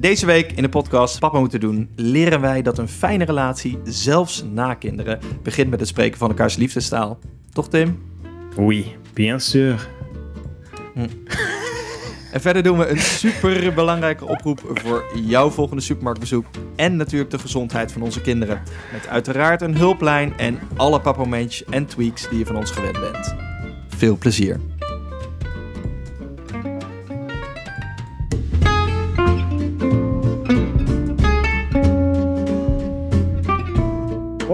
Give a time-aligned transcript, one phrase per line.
[0.00, 4.44] Deze week in de podcast Papa moeten doen, leren wij dat een fijne relatie, zelfs
[4.52, 7.18] na kinderen, begint met het spreken van elkaars liefdestaal.
[7.52, 8.02] Toch Tim?
[8.56, 9.88] Oui, bien sûr.
[12.32, 16.46] En verder doen we een super belangrijke oproep voor jouw volgende supermarktbezoek.
[16.76, 18.62] En natuurlijk de gezondheid van onze kinderen.
[18.92, 23.34] Met uiteraard een hulplijn en alle papamomentjes en tweaks die je van ons gewend bent.
[23.88, 24.60] Veel plezier.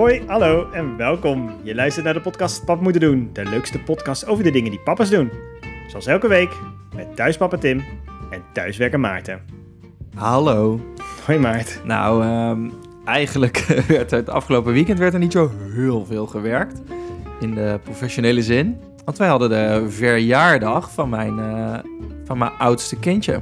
[0.05, 1.51] Hoi, hallo en welkom.
[1.63, 3.31] Je luistert naar de podcast Pap moeten doen.
[3.33, 5.31] De leukste podcast over de dingen die papa's doen.
[5.89, 6.53] Zoals elke week
[6.95, 7.83] met thuispapa Tim
[8.31, 9.41] en thuiswerker Maarten.
[10.15, 10.81] Hallo.
[11.27, 11.81] Hoi Maart.
[11.85, 12.71] Nou, ehm,
[13.05, 13.57] eigenlijk
[13.89, 16.81] werd er het afgelopen weekend werd er niet zo heel veel gewerkt.
[17.41, 18.77] In de professionele zin.
[19.05, 21.79] Want wij hadden de verjaardag van mijn, eh,
[22.25, 23.41] van mijn oudste kindje.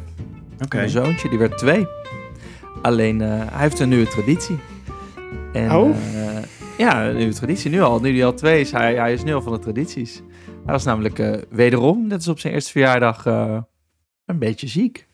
[0.64, 0.76] Oké.
[0.76, 1.86] Mijn zoontje, die werd twee.
[2.82, 4.58] Alleen, eh, hij heeft een nieuwe traditie.
[5.52, 5.90] En, Oh?
[5.90, 6.41] eh,
[6.78, 7.70] ja, een nieuwe traditie.
[7.70, 8.00] Nu al.
[8.00, 10.22] Nu hij al twee is, hij, hij is nu al van de tradities.
[10.46, 13.58] Hij was namelijk eh, wederom, net als op zijn eerste verjaardag, eh,
[14.26, 15.06] een beetje ziek.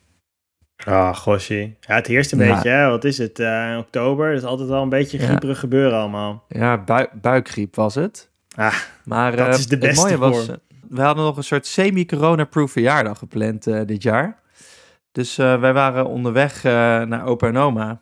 [0.85, 1.75] Ah, gosje.
[1.81, 2.07] Ja, het
[2.47, 2.55] Ja.
[2.55, 2.89] beetje, hè?
[2.89, 3.39] Wat is het?
[3.39, 5.25] eh, oktober, dat is altijd wel een beetje Ja.
[5.27, 6.45] grieperig gebeuren allemaal.
[6.49, 8.31] Ja, bui- buikgriep was het.
[8.55, 10.47] Ah, Maar Dat is de het beste mooie was,
[10.89, 14.41] we hadden nog een soort semi-corona-proof verjaardag gepland dit jaar.
[15.13, 18.01] Dus wij waren onderweg naar opa en oma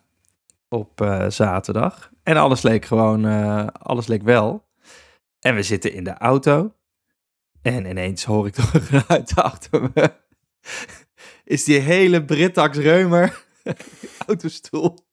[0.69, 2.09] op zaterdag.
[2.27, 4.67] En alles leek gewoon, eh, alles leek wel.
[5.39, 6.73] En we zitten in de auto.
[7.61, 10.11] En ineens hoor ik toch een geluid achter me.
[11.43, 13.43] Is die hele Britax Reumer,
[14.27, 15.05] autostoel,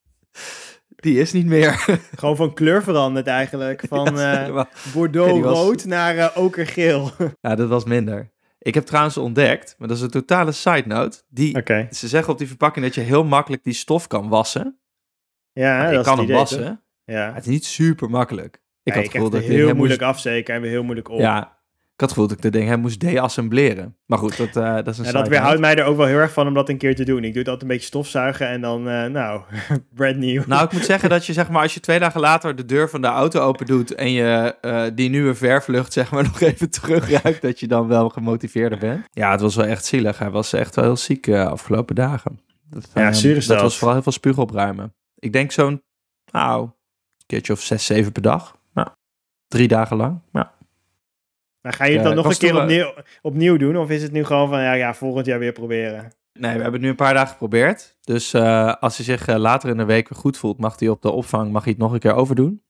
[0.96, 1.72] die is niet meer.
[2.16, 3.84] gewoon van kleur veranderd eigenlijk.
[3.88, 4.68] Van Ja, eh, helemaal.
[4.92, 7.10] bordeaux die was- rood naar eh, okergeel.
[7.40, 8.32] Ja, dat was minder.
[8.58, 11.22] Ik heb trouwens ontdekt, maar dat is een totale side note.
[11.28, 11.58] Die.
[11.90, 14.78] Ze zeggen op die verpakking dat je heel makkelijk die stof kan wassen.
[15.52, 16.78] Ja, dat kan hem wassen.
[17.04, 17.32] Ja.
[17.34, 18.54] Het is niet super makkelijk.
[18.54, 20.82] Ik Ja, had het gevoel dat ik heel moeilijk moest, af zeker en weer heel
[20.82, 21.18] moeilijk op.
[21.20, 21.38] Ja,
[21.94, 23.96] ik had het gevoel dat ik de ding hem moest deassembleren.
[24.06, 26.06] Maar goed, dat, eh, dat is een Ja, side dat weerhoudt mij er ook wel
[26.06, 27.24] heel erg van om dat een keer te doen.
[27.24, 29.42] Ik doe het altijd een beetje stofzuigen en dan, eh, nou,
[29.94, 30.46] brand new.
[30.46, 32.88] Nou, ik moet zeggen dat je zeg maar als je twee dagen later de deur
[32.90, 36.70] van de auto open doet en je eh, die nieuwe verflucht zeg maar nog even
[36.70, 39.04] terugruikt, dat je dan wel gemotiveerder bent.
[39.12, 40.18] Ja, het was wel echt zielig.
[40.18, 42.40] Hij was echt wel heel ziek de afgelopen dagen.
[42.70, 43.60] Dat, Ja, is dat.
[43.60, 44.94] was vooral heel veel spuug opruimen.
[45.18, 45.82] Ik denk zo'n,
[46.30, 46.68] nou,
[47.26, 48.58] keertje of zes, zeven per dag.
[48.72, 48.88] Nou,
[49.48, 50.20] drie dagen lang.
[50.32, 50.54] Ja.
[51.60, 53.76] Maar ga je het dan nog een keer toen, opnieuw, opnieuw doen?
[53.76, 56.12] Of is het nu gewoon van, ja, ja, volgend jaar weer proberen?
[56.38, 57.96] Nee, we hebben het nu een paar dagen geprobeerd.
[58.00, 60.88] Dus eh, als hij zich eh, later in de week weer goed voelt, mag hij
[60.88, 62.62] op de opvang mag hij het nog een keer overdoen.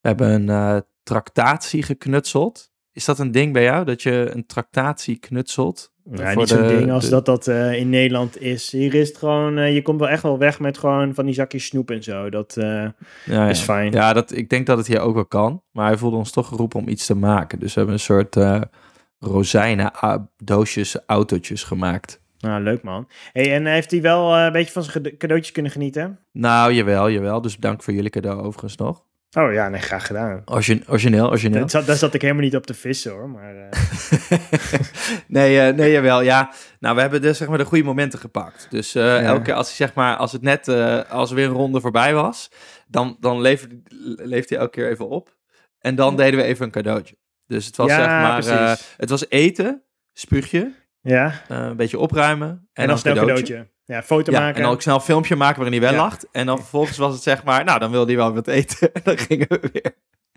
[0.00, 2.70] We hebben een eh, tractatie geknutseld.
[2.92, 5.92] Is dat een ding bij jou, dat je een tractatie knutselt?
[6.12, 8.72] Ja, niet zo'n ding als de- dat dat eh, in Nederland is.
[8.72, 11.34] Hier is het gewoon, eh, je komt wel echt wel weg met gewoon van die
[11.34, 12.30] zakjes snoep en zo.
[12.30, 12.92] Dat eh, Ja,
[13.24, 13.48] ja.
[13.48, 13.92] is fijn.
[13.92, 15.62] Ja, dat, ik denk dat het hier ook wel kan.
[15.72, 17.58] Maar hij voelde ons toch geroepen om iets te maken.
[17.58, 18.36] Dus we hebben een soort
[19.18, 19.90] rozijnen
[20.44, 22.20] doosjes, autootjes gemaakt.
[22.38, 23.08] Nou, leuk man.
[23.32, 26.18] Hey, en heeft hij wel een beetje van zijn cade- cadeautjes kunnen genieten?
[26.32, 27.40] Nou, jawel, jawel.
[27.40, 29.04] Dus dank voor jullie cadeau overigens nog.
[29.36, 30.42] Oh ja, nee, graag gedaan.
[30.44, 31.60] Origin- origineel, origineel.
[31.60, 33.56] Daar zat, daar zat ik helemaal niet op te vissen hoor, maar...
[33.56, 34.38] eh,
[35.26, 36.52] nee, eh, nee, jawel, ja.
[36.80, 38.66] Nou, we hebben dus zeg maar de goede momenten gepakt.
[38.70, 40.68] Dus eh, elke keer als zeg maar, als het net,
[41.08, 42.50] als er weer een ronde voorbij was,
[42.86, 43.66] dan, dan leeft,
[44.16, 45.36] leeft hij elke keer even op.
[45.78, 47.16] En dan deden we even een cadeautje.
[47.46, 52.82] Dus het was Ja, zeg maar, het was eten, spuugje, ja, een beetje opruimen en,
[52.82, 53.26] en, dan cadeautje.
[53.26, 53.70] cadeautje.
[53.94, 54.56] Ja, foto Ja, maken.
[54.56, 56.04] en dan ook snel een filmpje maken waarin hij wel Ja.
[56.04, 56.26] lacht.
[56.32, 58.90] En dan vervolgens was het zeg maar, nou, dan wilde hij wel wat eten.
[58.94, 59.92] En dan gingen we weer.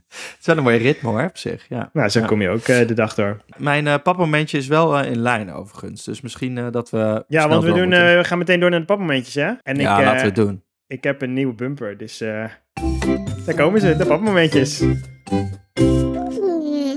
[0.08, 1.66] Het is wel een mooi ritme hoor, op zich.
[1.70, 1.90] Ja.
[1.94, 2.26] Nou, zo Ja.
[2.26, 3.42] kom je ook eh, de dag door.
[3.58, 6.04] Mijn eh papmomentje is wel eh, in lijn overigens.
[6.04, 7.24] Dus misschien dat we.
[7.28, 9.52] Ja, want we, doen, we gaan meteen door naar de papmomentjes, hè?
[9.64, 10.64] En ja, ik, laten we het doen.
[10.88, 14.84] ik heb een nieuwe bumper, dus daar komen ze, de papmomentjes.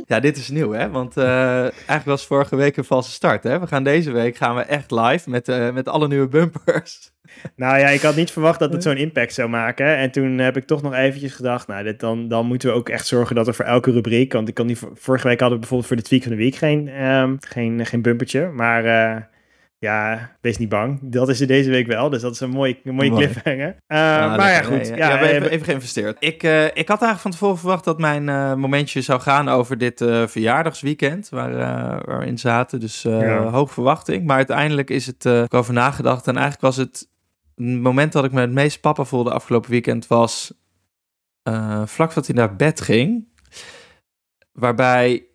[0.06, 0.91] Ja, dit is nieuw, hè?
[0.91, 3.60] Want eh, eigenlijk was vorige week een valse start, hè?
[3.60, 7.12] We gaan deze week gaan we echt live met, eh, met alle nieuwe bumpers.
[7.56, 9.96] Nou ja, ik had niet verwacht dat het zo'n impact zou maken.
[9.96, 12.88] En toen heb ik toch nog eventjes gedacht, nou, dit, dan, dan moeten we ook
[12.88, 15.67] echt zorgen dat er voor elke rubriek, want ik kan niet, vorige week hadden we
[15.67, 19.23] bijvoorbeeld voor de tweak van de week geen, ehm, geen, geen bumpertje, maar eh,
[19.84, 20.98] ja, wees niet bang.
[21.02, 23.25] Dat is er deze week wel, dus dat is een mooie, een mooie Mooi.
[23.26, 23.76] cliffhanger.
[23.86, 24.88] Ah, maar ja, goed.
[24.88, 26.16] Ja, ja, we hebben even geïnvesteerd.
[26.20, 29.78] Ik, eh, ik had eigenlijk van tevoren verwacht dat mijn eh, momentje zou gaan over
[29.78, 31.52] dit verjaardagsweekend waar,
[32.06, 32.81] waar we in zaten.
[32.81, 33.02] Dus
[33.50, 34.26] hoog verwachting.
[34.26, 36.26] Maar uiteindelijk is het ook over nagedacht.
[36.26, 37.08] En eigenlijk was het
[37.54, 40.52] het moment dat ik me het meest papa voelde afgelopen weekend was
[41.84, 43.28] vlak voordat hij naar bed ging.
[44.52, 45.26] Waarbij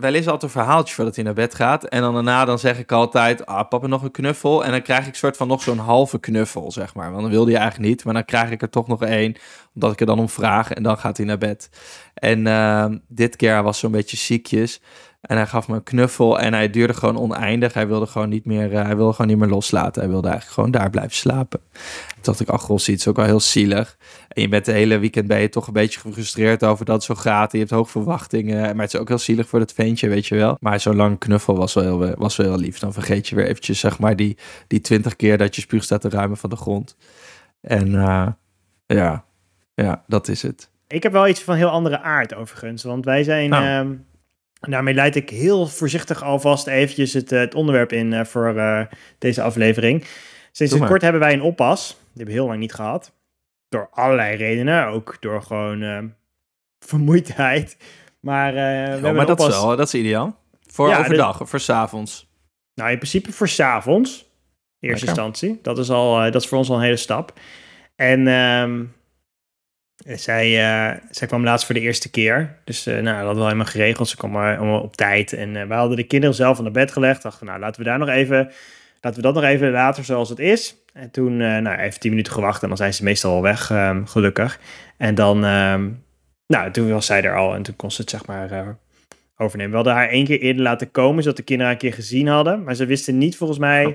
[0.00, 1.84] wel eens altijd een verhaaltje voordat hij naar bed gaat.
[1.84, 4.64] En dan daarna dan zeg ik altijd, ah, papa nog een knuffel.
[4.64, 7.10] En dan krijg ik soort van nog zo'n halve knuffel, zeg maar.
[7.10, 9.36] Want dan wilde hij eigenlijk niet, maar dan krijg ik er toch nog één.
[9.74, 11.70] Omdat ik er dan om vraag en dan gaat hij naar bed.
[12.14, 14.80] En uh, dit keer was zo'n beetje ziekjes.
[15.20, 17.72] En hij gaf me een knuffel en hij duurde gewoon oneindig.
[17.72, 20.02] Hij wilde gewoon niet meer, uh, hij wilde gewoon niet meer loslaten.
[20.02, 21.60] Hij wilde eigenlijk gewoon daar blijven slapen.
[22.14, 23.96] Toen dacht ik, ach, Rossi, het is ook wel heel zielig.
[24.28, 27.04] En je bent de hele weekend ben je toch een beetje gefrustreerd over dat het
[27.04, 27.52] zo gaat.
[27.52, 28.76] Je hebt hoge verwachtingen.
[28.76, 30.56] Maar het is ook heel zielig voor dat ventje, weet je wel.
[30.60, 32.78] Maar zo'n lang knuffel was wel, heel, was wel heel lief.
[32.78, 34.36] Dan vergeet je weer eventjes, zeg maar, die,
[34.66, 36.96] die twintig keer dat je spuug staat te ruimen van de grond.
[37.60, 38.26] En uh,
[38.86, 39.24] ja,
[39.74, 40.70] ja, dat is het.
[40.86, 42.82] Ik heb wel iets van heel andere aard overigens.
[42.82, 43.50] Want wij zijn...
[43.50, 43.98] Nou.
[44.60, 48.80] Daarmee leid ik heel voorzichtig alvast eventjes het, het onderwerp in uh, voor uh,
[49.18, 50.04] deze aflevering.
[50.52, 51.88] Sinds kort hebben wij een oppas.
[51.88, 53.12] Die hebben we heel lang niet gehad.
[53.68, 54.86] Door allerlei redenen.
[54.86, 55.98] Ook door gewoon uh,
[56.78, 57.76] vermoeidheid.
[58.20, 58.52] Maar,
[59.00, 60.38] we oh, maar dat, is wel, dat is ideaal.
[60.66, 62.28] Voor ja, overdag of voor s'avonds?
[62.74, 64.10] Nou, in principe voor s'avonds.
[64.80, 65.24] Eerste Lekker.
[65.24, 65.58] instantie.
[65.62, 67.32] Dat is, al, dat is voor ons al een hele stap.
[67.96, 68.92] En um,
[70.04, 72.56] zij, uh, zij kwam laatst voor de eerste keer.
[72.64, 74.08] Dus uh, nou, dat hadden we helemaal geregeld.
[74.08, 75.32] Ze kwam allemaal op tijd.
[75.32, 77.22] En uh, we hadden de kinderen zelf aan de bed gelegd.
[77.22, 78.50] Dachten, nou, laten we daar nog even...
[79.00, 80.76] Laten we dat nog even later zoals het is.
[80.92, 82.62] En toen, nou, even tien minuten gewacht.
[82.62, 84.60] En dan zijn ze meestal al weg, um, gelukkig.
[84.96, 86.04] En dan, um,
[86.46, 87.54] nou, toen was zij er al.
[87.54, 88.76] En toen kon ze het, zeg maar,
[89.36, 89.70] overnemen.
[89.70, 92.62] We hadden haar één keer eerder laten komen, zodat de kinderen een keer gezien hadden.
[92.62, 93.86] Maar ze wisten niet, volgens mij...
[93.86, 93.92] Oh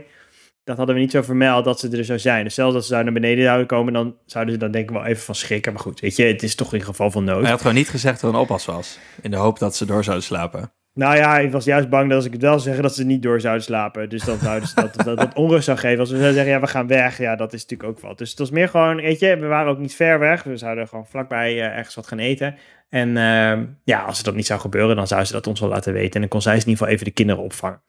[0.64, 2.44] dat hadden we niet zo vermeld dat ze er zo zijn.
[2.44, 4.96] Dus zelfs als ze daar naar beneden zouden komen, dan zouden ze dan denk ik
[4.96, 5.74] wel even van schrikken.
[5.74, 7.42] Maar goed, weet je, het is toch in geval van nood.
[7.42, 9.86] Hij had gewoon niet gezegd dat er een oppas was, in de hoop dat ze
[9.86, 10.72] door zouden slapen.
[10.94, 13.04] Nou ja, ik was juist bang dat als ik het wel zou zeggen, dat ze
[13.04, 14.10] niet door zouden slapen.
[14.10, 16.00] Dus dan zouden ze dat, dat, dat onrust zou geven.
[16.00, 17.18] Als we zouden zeggen, ja, we gaan weg.
[17.18, 18.18] Ja, dat is natuurlijk ook wat.
[18.18, 20.44] Dus het was meer gewoon, weet je, we waren ook niet ver weg.
[20.44, 22.58] We zouden gewoon vlakbij uh, ergens wat gaan eten.
[22.90, 25.94] En uh, ja, als dat niet zou gebeuren, dan zou ze dat ons wel laten
[25.94, 26.14] weten.
[26.14, 27.82] En dan kon zij in ieder geval even de kinderen opvangen.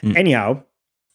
[0.00, 0.16] Hm.
[0.16, 0.58] Anyhow,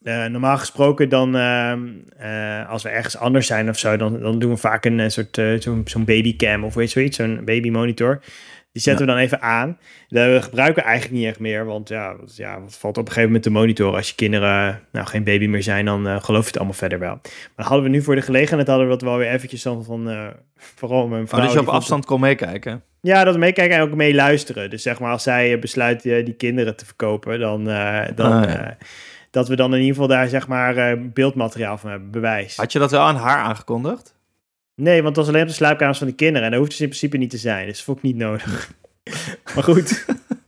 [0.03, 1.73] uh, normaal gesproken dan, uh,
[2.21, 5.41] uh, als we ergens anders zijn of zo, dan, dan doen we vaak een, soort
[5.59, 8.21] zo'n zo babycam of weet zoiets, zo'n babymonitor.
[8.71, 9.11] Die zetten ja.
[9.11, 9.77] we dan even aan.
[10.07, 13.27] Dat gebruiken we eigenlijk niet echt meer, want ja, ja, wat valt op een gegeven
[13.27, 13.95] moment de monitor.
[13.95, 17.19] Als je kinderen nou, geen baby meer zijn, dan geloof je het allemaal verder wel.
[17.55, 20.33] Maar hadden we nu voor de gelegenheid, hadden we dat wel weer eventjes dan van,
[20.55, 21.39] vooral mijn vrouw.
[21.39, 22.83] Oh, dat je op afstand kon meekijken?
[23.01, 24.69] Ja, dat meekijken en ook meeluisteren.
[24.69, 27.63] Dus zeg maar, als zij besluit die kinderen te verkopen, dan...
[28.15, 28.77] dan ah, ja
[29.31, 32.57] dat we dan in ieder geval daar zeg maar uh, beeldmateriaal van hebben, bewijs.
[32.57, 34.17] Had je dat wel aan haar aangekondigd?
[34.75, 36.81] Nee, want het was alleen op de slaapkamers van de kinderen en dat hoeft dus
[36.81, 37.65] in principe niet te zijn.
[37.65, 38.71] Dus dat vond ik niet nodig.
[39.55, 40.05] maar goed.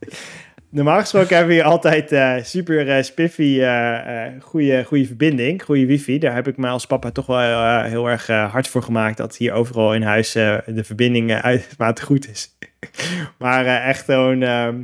[0.70, 5.86] Normaal gesproken hebben we hier altijd uh, super uh, spiffy, uh, goede, goede verbinding, goede
[5.86, 6.18] wifi.
[6.18, 9.52] Daar heb ik me als papa toch wel heel erg hard voor gemaakt dat hier
[9.52, 12.56] overal in huis de verbinding uitermate goed is.
[13.38, 14.82] maar echt gewoon, ehm,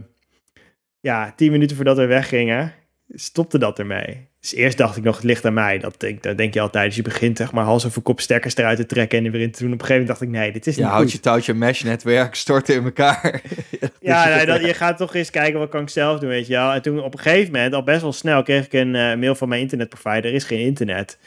[1.01, 2.73] ja, tien minuten voordat we weggingen,
[3.09, 4.29] stopte dat ermee.
[4.41, 5.79] Dus eerst dacht ik nog, het ligt aan mij.
[5.79, 6.87] Dat denk, dat denk je altijd.
[6.87, 9.41] Dus je begint zeg maar hals over kop stekkers eruit te trekken en er weer
[9.41, 9.73] in te doen.
[9.73, 12.35] Op een gegeven moment dacht ik, nee, dit is niet Ja, houd je touwtje mesh-netwerk,
[12.45, 13.43] storten in elkaar.
[14.01, 16.53] ja, nee, dat, je gaat toch eens kijken, wat kan ik zelf doen, weet je
[16.53, 16.73] wel.
[16.73, 19.35] En toen op een gegeven moment, al best wel snel, kreeg ik een uh, mail
[19.35, 20.25] van mijn internetprovider.
[20.25, 21.19] Er is geen internet.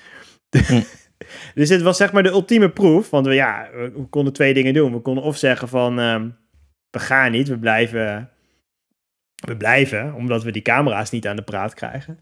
[0.67, 0.81] Hm.
[1.55, 3.09] dus dit was zeg maar de ultieme proef.
[3.09, 4.93] Want we, ja, we konden twee dingen doen.
[4.93, 6.37] We konden of zeggen van, um,
[6.89, 8.29] we gaan niet, we blijven
[9.41, 12.19] we blijven, omdat we die camera's niet aan de praat krijgen.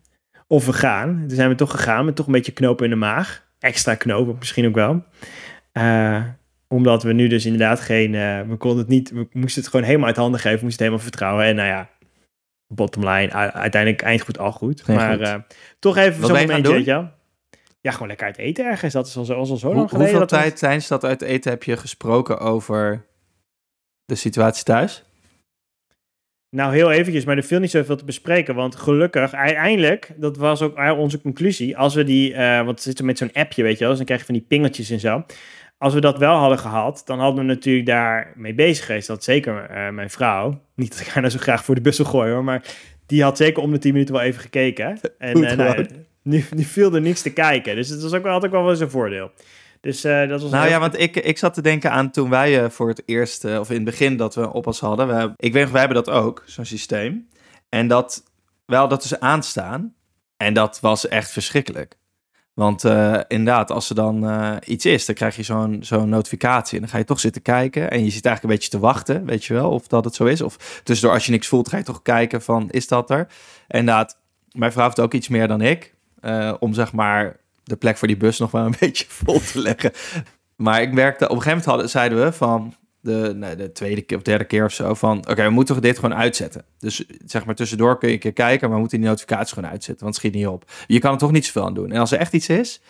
[0.48, 1.18] Of we gaan.
[1.28, 3.48] Toen zijn we toch gegaan met toch een beetje knopen in de maag.
[3.60, 5.04] Extra knopen misschien ook wel.
[5.74, 6.24] Uh,
[6.68, 8.14] omdat we nu dus inderdaad geen...
[8.14, 9.12] Uh, we konden het niet...
[9.12, 10.58] We moesten het gewoon helemaal uit handen geven.
[10.58, 11.46] We moesten het helemaal vertrouwen.
[11.46, 11.90] En nou ja,
[12.68, 13.32] bottom line.
[13.54, 14.82] Uiteindelijk eindgoed al goed.
[14.82, 15.28] Geen maar goed.
[15.28, 15.36] Uh,
[15.80, 17.08] toch even zo'n momentje, weet je
[17.82, 18.94] Ja, gewoon lekker uit eten ergens.
[18.94, 20.10] Dat is al zo, al zo lang geleden.
[20.10, 23.06] Hoeveel tijd tijdens dat uit eten heb je gesproken over
[24.06, 25.04] de situatie thuis?
[26.52, 28.56] Nou, heel eventjes, maar er viel niet zoveel te bespreken.
[28.56, 31.78] Want gelukkig, uiteindelijk, dat was ook onze conclusie.
[31.78, 34.20] Als we die, uh, want zitten met zo'n appje, weet je wel, dus dan krijg
[34.20, 35.26] je van die pingeltjes en zo.
[35.78, 39.08] Als we dat wel hadden gehad, dan hadden we natuurlijk daar mee bezig geweest.
[39.08, 40.62] Dat zeker uh, mijn vrouw.
[40.76, 42.64] Niet dat ik haar nou zo graag voor de bus wil gooien hoor, maar
[43.06, 45.00] die had zeker om de 10 minuten wel even gekeken.
[45.18, 45.86] En, en uh,
[46.24, 47.76] nu, nu viel er niets te kijken.
[47.76, 49.32] Dus het was ook, had ook wel wel eens een voordeel.
[49.82, 50.52] Dus uh, dat was.
[50.52, 53.46] Nou ja, want ik, ik zat te denken aan toen wij uh, voor het eerst,
[53.46, 55.08] uh, of in het begin dat we oppas hadden.
[55.08, 57.30] We, ik weet nog, wij hebben dat ook, zo'n systeem.
[57.70, 58.24] En dat,
[58.66, 59.94] wel dat dus aanstaan.
[60.38, 61.98] En dat was echt verschrikkelijk.
[62.54, 62.84] Want
[63.28, 64.30] inderdaad, als er dan
[64.66, 66.76] iets is, dan krijg je zo'n zo'n notificatie.
[66.76, 67.92] En dan ga je toch zitten kijken.
[67.92, 70.26] En je zit eigenlijk een beetje te wachten, weet je wel, of dat het zo
[70.26, 70.42] is.
[70.42, 73.28] Of tussendoor, als je niks voelt, ga je toch kijken van, is dat er?
[73.68, 74.18] En inderdaad,
[74.52, 75.96] mijn vrouw heeft ook iets meer dan ik.
[76.60, 77.39] om zeg maar
[77.70, 79.92] de plek voor die bus nog wel een beetje vol te leggen.
[80.56, 84.02] Maar ik merkte, op een gegeven moment hadden, zeiden we van, de, nee, de tweede
[84.02, 85.18] keer of derde keer of zo van...
[85.18, 86.66] oké, we moeten dit gewoon uitzetten.
[86.80, 88.62] Dus zeg maar tussendoor kun je een keer kijken...
[88.62, 90.72] maar we moeten die notificaties gewoon uitzetten, want het schiet niet op.
[90.88, 91.92] Je kan er toch niet zoveel aan doen.
[91.92, 92.82] En als er echt iets is,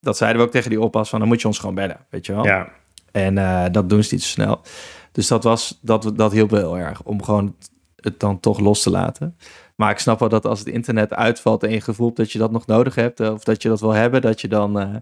[0.00, 1.08] dat zeiden we ook tegen die oppas...
[1.08, 2.44] van dan moet je ons gewoon bellen, weet je wel.
[2.44, 2.68] Ja.
[3.12, 4.60] En eh, dat doen ze niet zo snel.
[5.12, 7.56] Dus dat, was, dat, dat hielp heel erg, om gewoon
[7.96, 9.36] het dan toch los te laten.
[9.78, 12.50] Maar ik snap wel dat als het internet uitvalt en je gevoel dat je dat
[12.50, 13.20] nog nodig hebt...
[13.20, 14.80] eh, of dat je dat wil hebben, dat je dan...
[14.80, 14.94] eh,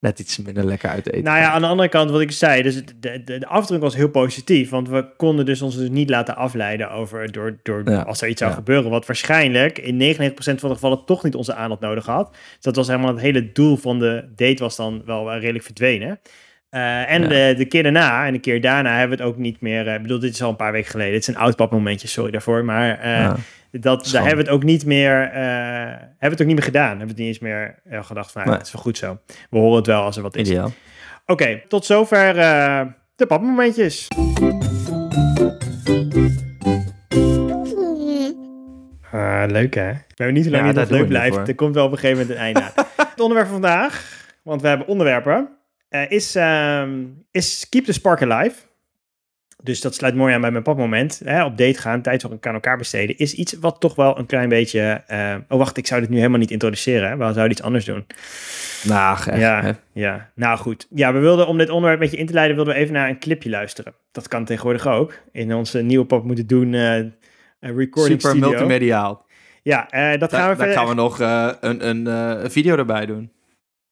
[0.00, 1.24] net iets minder lekker uit eten.
[1.24, 3.94] Nou ja, aan de andere kant, wat ik zei, dus de, de, de afdruk was
[3.94, 4.70] heel positief.
[4.70, 8.28] Want we konden dus ons dus niet laten afleiden over door, door Ja, als er
[8.28, 8.56] iets zou ja.
[8.56, 8.90] gebeuren.
[8.90, 12.32] Wat waarschijnlijk in 99% van de gevallen toch niet onze aandacht nodig had.
[12.32, 15.64] Dus dat was helemaal het hele doel van de date was dan wel eh, redelijk
[15.64, 16.20] verdwenen.
[16.70, 17.28] Eh, en Ja.
[17.28, 19.88] de, de keer daarna en de keer daarna hebben we het ook niet meer.
[19.88, 21.12] eh, Ik bedoel, dit is al een paar weken geleden.
[21.12, 22.64] Dit is een oud momentje, sorry daarvoor.
[22.64, 23.36] Maar eh, Ja.
[23.70, 26.88] dat, daar hebben we het ook niet meer, hebben we het ook niet meer gedaan.
[26.88, 27.74] Hebben we het niet eens meer
[28.04, 28.54] gedacht van, Nee.
[28.54, 29.18] het is wel goed zo.
[29.50, 30.48] We horen het wel als er wat is.
[30.48, 30.72] Ideaal.
[31.26, 32.34] Oké, tot zover
[33.16, 34.08] de papmomentjes.
[39.12, 39.90] Ah, leuk hè?
[39.92, 41.48] We hebben niet hoe lang Ja, nog doen leuk het blijft.
[41.48, 42.72] Er komt wel op een gegeven moment een einde aan.
[43.10, 44.04] het onderwerp van vandaag,
[44.42, 45.48] want we hebben onderwerpen,
[45.90, 48.56] eh, is, ehm, is Keep the Spark Alive.
[49.62, 51.20] Dus dat sluit mooi aan bij mijn papmoment.
[51.24, 54.26] Hè, op date gaan, tijd voor aan elkaar besteden, is iets wat toch wel een
[54.26, 55.02] klein beetje...
[55.06, 57.08] eh, oh wacht, ik zou dit nu helemaal niet introduceren.
[57.08, 57.16] Hè?
[57.16, 58.06] We zouden iets anders doen.
[58.84, 59.72] Nou, echt, Ja, hè.
[59.92, 60.86] ja, nou goed.
[60.90, 63.08] Ja, we wilden om dit onderwerp een beetje in te leiden, wilden we even naar
[63.08, 63.94] een clipje luisteren.
[64.12, 65.14] Dat kan tegenwoordig ook.
[65.32, 67.04] In onze nieuwe pop moeten doen eh
[67.60, 68.48] recording super studio.
[68.48, 69.26] multimediaal.
[69.62, 73.32] Ja, dat gaan we daar gaan we nog een, een, een video erbij doen.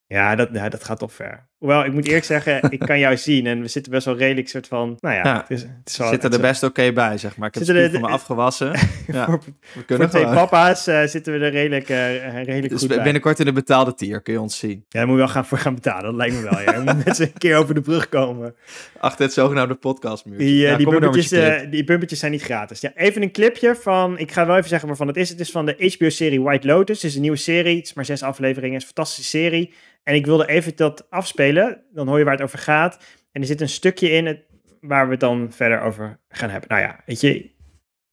[0.07, 1.48] Ja, dat, ja, dat gaat toch ver.
[1.59, 4.49] Hoewel, ik moet eerlijk zeggen, ik kan jou zien en we zitten best wel redelijk
[4.49, 5.37] soort van, nou ja, Ja.
[5.41, 6.09] het is, het is wel...
[6.09, 7.49] Zitten er best oké bij, zeg maar.
[7.49, 8.67] Ik heb het van me afgewassen.
[9.07, 10.37] ja, voor, we voor kunnen twee gewoon.
[10.38, 13.03] papa's eh, zitten we er redelijk, eh, redelijk Dus goed bij.
[13.03, 14.71] binnenkort in de betaalde tier kun je ons zien.
[14.71, 16.61] Ja, daar moet je wel gaan voor gaan betalen, dat lijkt me wel.
[16.61, 16.73] Ja.
[16.75, 18.55] Je moet met z'n een keer over de brug komen.
[19.00, 20.38] Achter het zogenaamde podcastmuur.
[20.38, 21.29] Die, eh, Ja, die, bumpertjes,
[21.71, 22.81] die bumpertjes zijn niet gratis.
[22.81, 25.29] Ja, even een clipje van, ik ga wel even zeggen waarvan het is.
[25.29, 26.97] Het is van de HBO-serie White Lotus.
[27.03, 29.73] Het is een nieuwe serie, het is maar zes afleveringen, het is een fantastische serie.
[30.03, 32.99] En ik wilde even dat afspelen, dan hoor je waar het over gaat.
[33.33, 34.40] En er zit een stukje in het,
[34.81, 36.69] waar we het dan verder over gaan hebben.
[36.69, 37.50] Nou ja, weet je,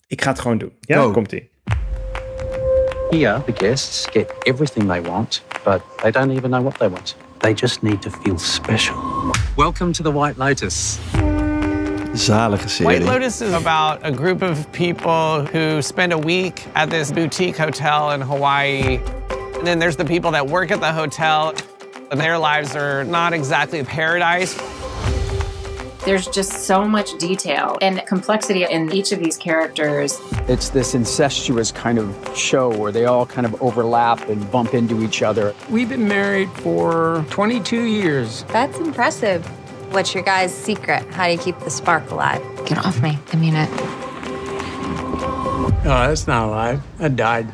[0.08, 0.74] ik ga het gewoon doen.
[0.80, 1.12] Ja, Go.
[1.12, 1.50] komt-ie.
[3.10, 7.16] Here, the guests get everything they want, but they don't even know what they want.
[7.38, 8.96] They just need to feel special.
[9.56, 11.00] Welcome to the White Lotus.
[12.14, 13.00] Zalige serie.
[13.00, 17.58] White Lotus is about a group of people who spend a week at this boutique
[17.58, 19.00] hotel in Hawaii.
[19.58, 21.54] And then there's the people that work at the hotel,
[22.12, 24.54] their lives are not exactly a paradise.
[26.06, 30.20] There's just so much detail and complexity in each of these characters.
[30.48, 35.02] It's this incestuous kind of show where they all kind of overlap and bump into
[35.04, 35.56] each other.
[35.68, 38.44] We've been married for 22 years.
[38.50, 39.44] That's impressive.
[39.92, 41.04] What's your guys' secret?
[41.12, 42.42] How do you keep the spark alive?
[42.68, 43.18] Get off me.
[43.34, 43.70] I mean it.
[45.84, 46.82] No, that's not alive.
[47.00, 47.52] I died.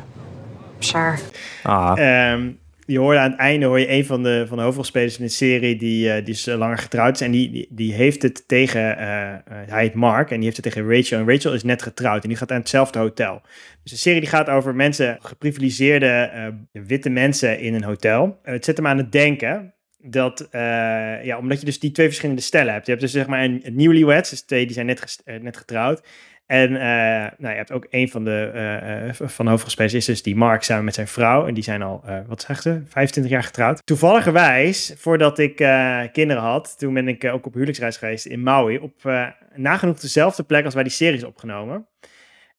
[0.80, 1.18] Sure.
[1.64, 2.56] Ah, Ehm,
[2.92, 5.30] je hoorde aan het einde hoor je een van de, van de hoofdrolspelers in de
[5.30, 7.20] serie die, eh, die is eh, langer getrouwd.
[7.20, 9.06] En die, die, die heeft het tegen, eh,
[9.46, 11.18] hij heet Mark en die heeft het tegen Rachel.
[11.18, 13.40] En Rachel is net getrouwd en die gaat aan hetzelfde hotel.
[13.82, 16.30] Dus de serie die gaat over mensen, geprivilegeerde
[16.72, 18.38] witte mensen in een hotel.
[18.42, 20.48] Het zet hem aan het denken dat,
[21.22, 22.86] ja, omdat je dus die twee verschillende stellen hebt.
[22.86, 26.02] Je hebt dus zeg maar een, een newlyweds, dus twee die zijn net, net getrouwd.
[26.46, 30.36] En eh, nou, je hebt ook een van de, eh, eh, van de dus die
[30.36, 31.46] Mark samen met zijn vrouw.
[31.46, 33.86] En die zijn al, wat zegt ze, 25 jaar getrouwd.
[33.86, 35.56] Toevalligerwijs, voordat ik
[36.12, 38.78] kinderen had, toen ben ik ook op huwelijksreis geweest in Maui.
[38.78, 41.86] Op nagenoeg dezelfde plek als waar die serie is opgenomen.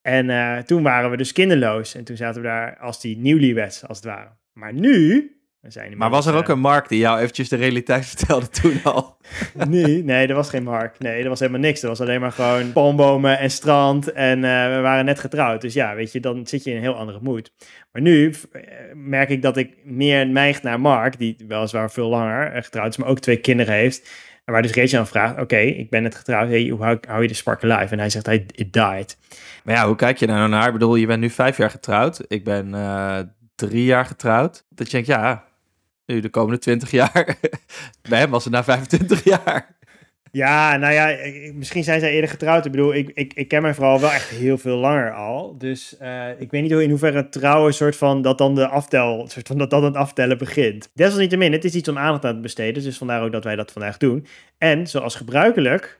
[0.02, 1.96] En toen waren we dus kinderloos.
[1.96, 4.30] En toen zaten we daar als die newlyweds, als het ware.
[4.54, 5.32] Maar nu...
[5.68, 9.18] Zijn maar was er ook een Mark die jou eventjes de realiteit vertelde toen al?
[9.68, 11.00] Nee, nee, er was geen Mark.
[11.00, 11.82] Nee, er was helemaal niks.
[11.82, 14.12] Er was alleen maar gewoon palmbomen en strand.
[14.12, 15.62] En eh, we waren net getrouwd.
[15.62, 17.52] Dus ja, weet je, dan zit je in een heel andere mood.
[17.92, 18.62] Maar nu eh,
[18.94, 22.98] merk ik dat ik meer neig naar Mark, die weliswaar veel langer eh, getrouwd is,
[22.98, 24.10] maar ook twee kinderen heeft.
[24.46, 26.48] En waar dus Rachel aan vraagt, oké, ik ben net getrouwd.
[26.48, 27.94] Hey, hoe hou, hou je de spark alive?
[27.94, 29.18] En hij zegt, hij it died.
[29.64, 30.68] Maar ja, hoe kijk je daar nou naar?
[30.68, 32.22] Ik bedoel, je bent nu vijf jaar getrouwd.
[32.28, 33.20] Ik ben eh,
[33.56, 34.66] drie jaar getrouwd.
[34.70, 35.44] Dat je denkt, ja,
[36.06, 37.38] nu de komende twintig jaar.
[38.10, 39.76] Bij hem was het na 25 jaar.
[40.32, 41.18] Ja, nou ja,
[41.54, 42.66] misschien zijn zij eerder getrouwd.
[42.66, 45.58] Ik bedoel, ik, ik, ik ken mijn vrouw wel echt heel veel langer al.
[45.58, 49.28] Dus eh, ik weet niet hoe in hoeverre trouwen soort van dat dan de aftel,
[49.28, 50.90] soort van dat dan het aftellen begint.
[50.94, 52.84] Desalniettemin, het is iets om aandacht aan te besteden.
[52.84, 54.26] Dus vandaar ook dat wij dat vandaag doen.
[54.58, 56.00] En zoals gebruikelijk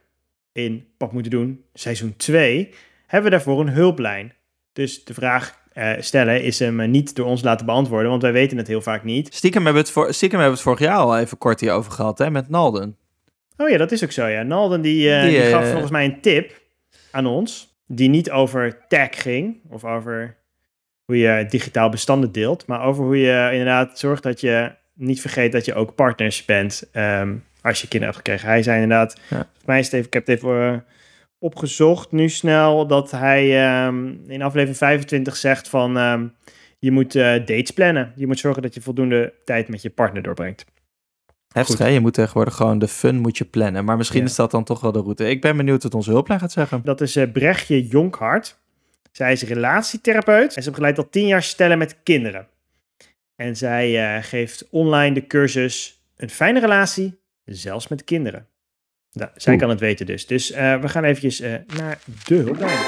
[0.52, 2.70] in Pap moeten doen, seizoen 2,
[3.06, 4.32] hebben we daarvoor een hulplijn.
[4.72, 8.32] Dus de vraag eh, stellen is hem eh, niet door ons laten beantwoorden, want wij
[8.32, 9.34] weten het heel vaak niet.
[9.34, 11.92] Stiekem hebben we het, voor, stiekem hebben we het vorig jaar al even kort hierover
[11.92, 12.96] gehad, hè, met Nalden.
[13.56, 14.42] Oh ja, dat is ook zo, ja.
[14.42, 16.62] Nalden die, eh, Die, die, gaf volgens mij een tip
[17.10, 20.36] aan ons, die niet over tag ging, of over
[21.04, 25.52] hoe je digitaal bestanden deelt, maar over hoe je inderdaad zorgt dat je niet vergeet
[25.52, 28.48] dat je ook partners bent ehm, als je kinderen hebt gekregen.
[28.48, 29.36] Hij zei inderdaad, Ja.
[29.36, 30.84] volgens mij is het even, ik heb het even
[31.44, 36.26] opgezocht nu snel, dat hij ehm, in aflevering 25 zegt van ehm,
[36.78, 38.12] je moet eh, dates plannen.
[38.16, 40.64] Je moet zorgen dat je voldoende tijd met je partner doorbrengt.
[41.48, 41.86] Heftig, hè?
[41.86, 43.84] Je moet tegenwoordig gewoon de fun moet je plannen.
[43.84, 44.26] Maar misschien Ja.
[44.26, 45.28] is dat dan toch wel de route.
[45.28, 46.80] Ik ben benieuwd wat onze hulplijn gaat zeggen.
[46.84, 48.58] Dat is eh, Brechtje Jonkhart.
[49.12, 52.46] Zij is relatietherapeut en ze begeleidt al tien jaar stellen met kinderen.
[53.36, 58.46] En zij eh, geeft online de cursus Een fijne relatie, zelfs met kinderen.
[59.14, 59.62] Nou, zij Oeh.
[59.62, 60.26] kan het weten dus.
[60.26, 62.78] Dus eh, we gaan eventjes eh, naar de hulplijn.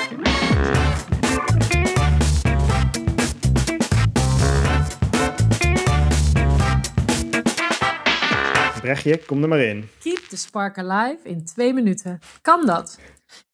[8.80, 9.88] Brechtje, kom er maar in.
[10.02, 12.18] Keep the spark alive in twee minuten.
[12.42, 12.98] Kan dat?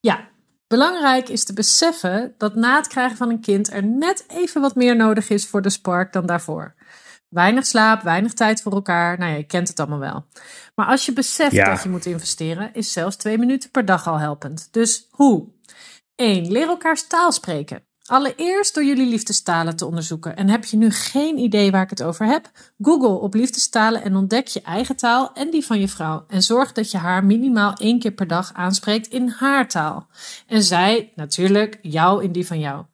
[0.01, 0.31] Ja.
[0.67, 4.75] Belangrijk is te beseffen dat na het krijgen van een kind er net even wat
[4.75, 6.75] meer nodig is voor de spark dan daarvoor.
[7.33, 9.19] Weinig slaap, weinig tijd voor elkaar.
[9.19, 10.25] Nou ja, je kent het allemaal wel.
[10.75, 11.71] Maar als je beseft Ja.
[11.71, 14.69] dat je moet investeren, is zelfs twee minuten per dag al helpend.
[14.71, 15.49] Dus hoe?
[16.17, 16.51] 1.
[16.53, 17.83] Leer elkaars taal spreken.
[18.07, 20.37] Allereerst door jullie liefdestalen te onderzoeken.
[20.37, 22.51] En heb je nu geen idee waar ik het over heb?
[22.83, 26.25] Google op liefdestalen en ontdek je eigen taal en die van je vrouw.
[26.29, 30.07] En zorg dat je haar minimaal één keer per dag aanspreekt in haar taal.
[30.47, 32.85] En zij natuurlijk jou in die van jou.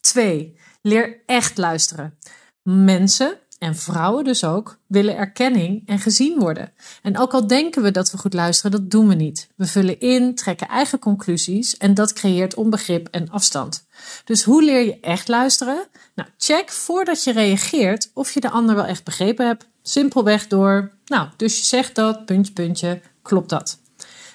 [0.00, 0.56] 2.
[0.82, 2.18] Leer echt luisteren.
[2.62, 6.72] Mensen, en vrouwen dus ook, willen erkenning en gezien worden.
[7.02, 9.48] En ook al denken we dat we goed luisteren, dat doen we niet.
[9.56, 13.86] We vullen in, trekken eigen conclusies en dat creëert onbegrip en afstand.
[14.24, 15.86] Dus hoe leer je echt luisteren?
[16.14, 19.68] Nou, check voordat je reageert of je de ander wel echt begrepen hebt.
[19.82, 23.78] Simpelweg door, nou, dus je zegt dat, puntje, puntje, klopt dat.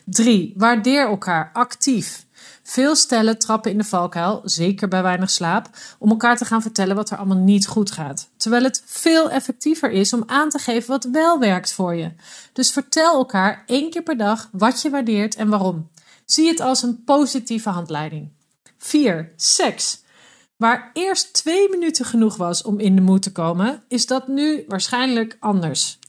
[0.05, 0.53] 3.
[0.55, 2.25] Waardeer elkaar actief.
[2.69, 5.69] Veel stellen trappen in de valkuil, zeker bij weinig slaap,
[5.99, 8.29] om elkaar te gaan vertellen wat er allemaal niet goed gaat.
[8.37, 12.11] Terwijl het veel effectiever is om aan te geven wat wel werkt voor je.
[12.53, 15.89] Dus vertel elkaar één keer per dag wat je waardeert en waarom.
[16.25, 18.29] Zie het als een positieve handleiding.
[18.77, 19.33] 4.
[19.35, 20.01] Seks.
[20.55, 24.63] Waar eerst twee minuten genoeg was om in de moed te komen, is dat nu
[24.67, 25.99] waarschijnlijk anders.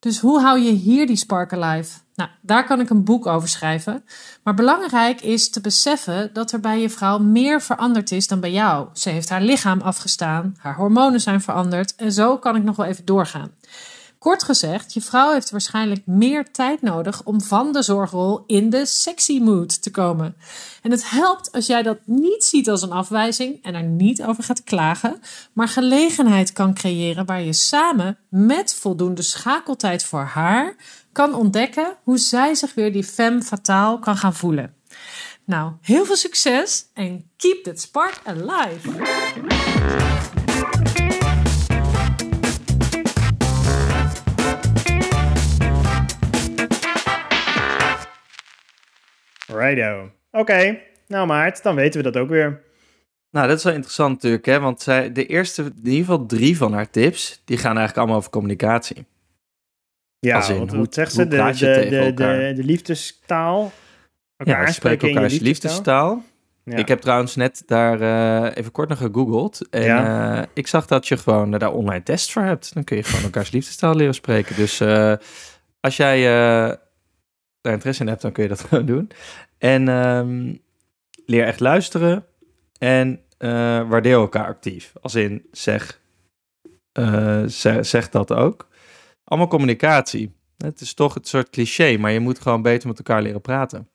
[0.00, 2.03] Dus hoe hou je hier die spark alive?
[2.14, 4.04] Nou, daar kan ik een boek over schrijven.
[4.42, 8.52] Maar belangrijk is te beseffen dat er bij je vrouw meer veranderd is dan bij
[8.52, 8.88] jou.
[8.92, 12.86] Ze heeft haar lichaam afgestaan, haar hormonen zijn veranderd en zo kan ik nog wel
[12.86, 13.50] even doorgaan.
[14.24, 18.86] Kort gezegd, je vrouw heeft waarschijnlijk meer tijd nodig om van de zorgrol in de
[18.86, 20.36] sexy mood te komen.
[20.82, 24.44] En het helpt als jij dat niet ziet als een afwijzing en er niet over
[24.44, 25.20] gaat klagen,
[25.52, 30.76] maar gelegenheid kan creëren waar je samen met voldoende schakeltijd voor haar
[31.14, 34.74] kan ontdekken hoe zij zich weer die femme fataal kan gaan voelen.
[35.44, 38.90] Nou, heel veel succes en keep that spark alive!
[49.46, 50.10] Righto.
[50.30, 52.62] Oké, nou Maart, dan weten we dat ook weer.
[53.30, 54.60] Nou, dat is wel interessant natuurlijk, hè?
[54.60, 58.16] Want zij, de eerste, in ieder geval drie van haar tips, die gaan eigenlijk allemaal
[58.16, 59.06] over communicatie.
[60.24, 61.28] Ja, Als in, wat, hoe- zegt ze?
[61.28, 62.38] De, de, de, elkaar?
[62.38, 63.72] de, de liefdestaal.
[64.36, 66.22] Elkaar ja, ze aanspreken spreken in je elkaars liefdestaal.
[66.64, 66.76] Ja.
[66.76, 69.68] Ik heb trouwens net daar eh, even kort naar gegoogeld.
[69.70, 70.36] En Ja.
[70.40, 72.74] eh, ik zag dat je gewoon eh, daar online tests voor hebt.
[72.74, 74.56] Dan kun je gewoon elkaars liefdestaal leren spreken.
[74.56, 74.80] Dus
[75.80, 76.22] als jij
[77.60, 79.10] daar interesse in hebt, dan kun je dat gewoon doen.
[79.58, 80.54] En ehm,
[81.26, 82.24] leer echt luisteren.
[82.78, 83.20] En
[83.88, 84.92] waardeer elkaar actief.
[85.02, 86.00] Als in, zeg,
[87.46, 88.68] zeg, zeg dat ook.
[89.34, 90.32] Allemaal communicatie.
[90.56, 93.88] Het is toch het soort cliché, maar je moet gewoon beter met elkaar leren praten.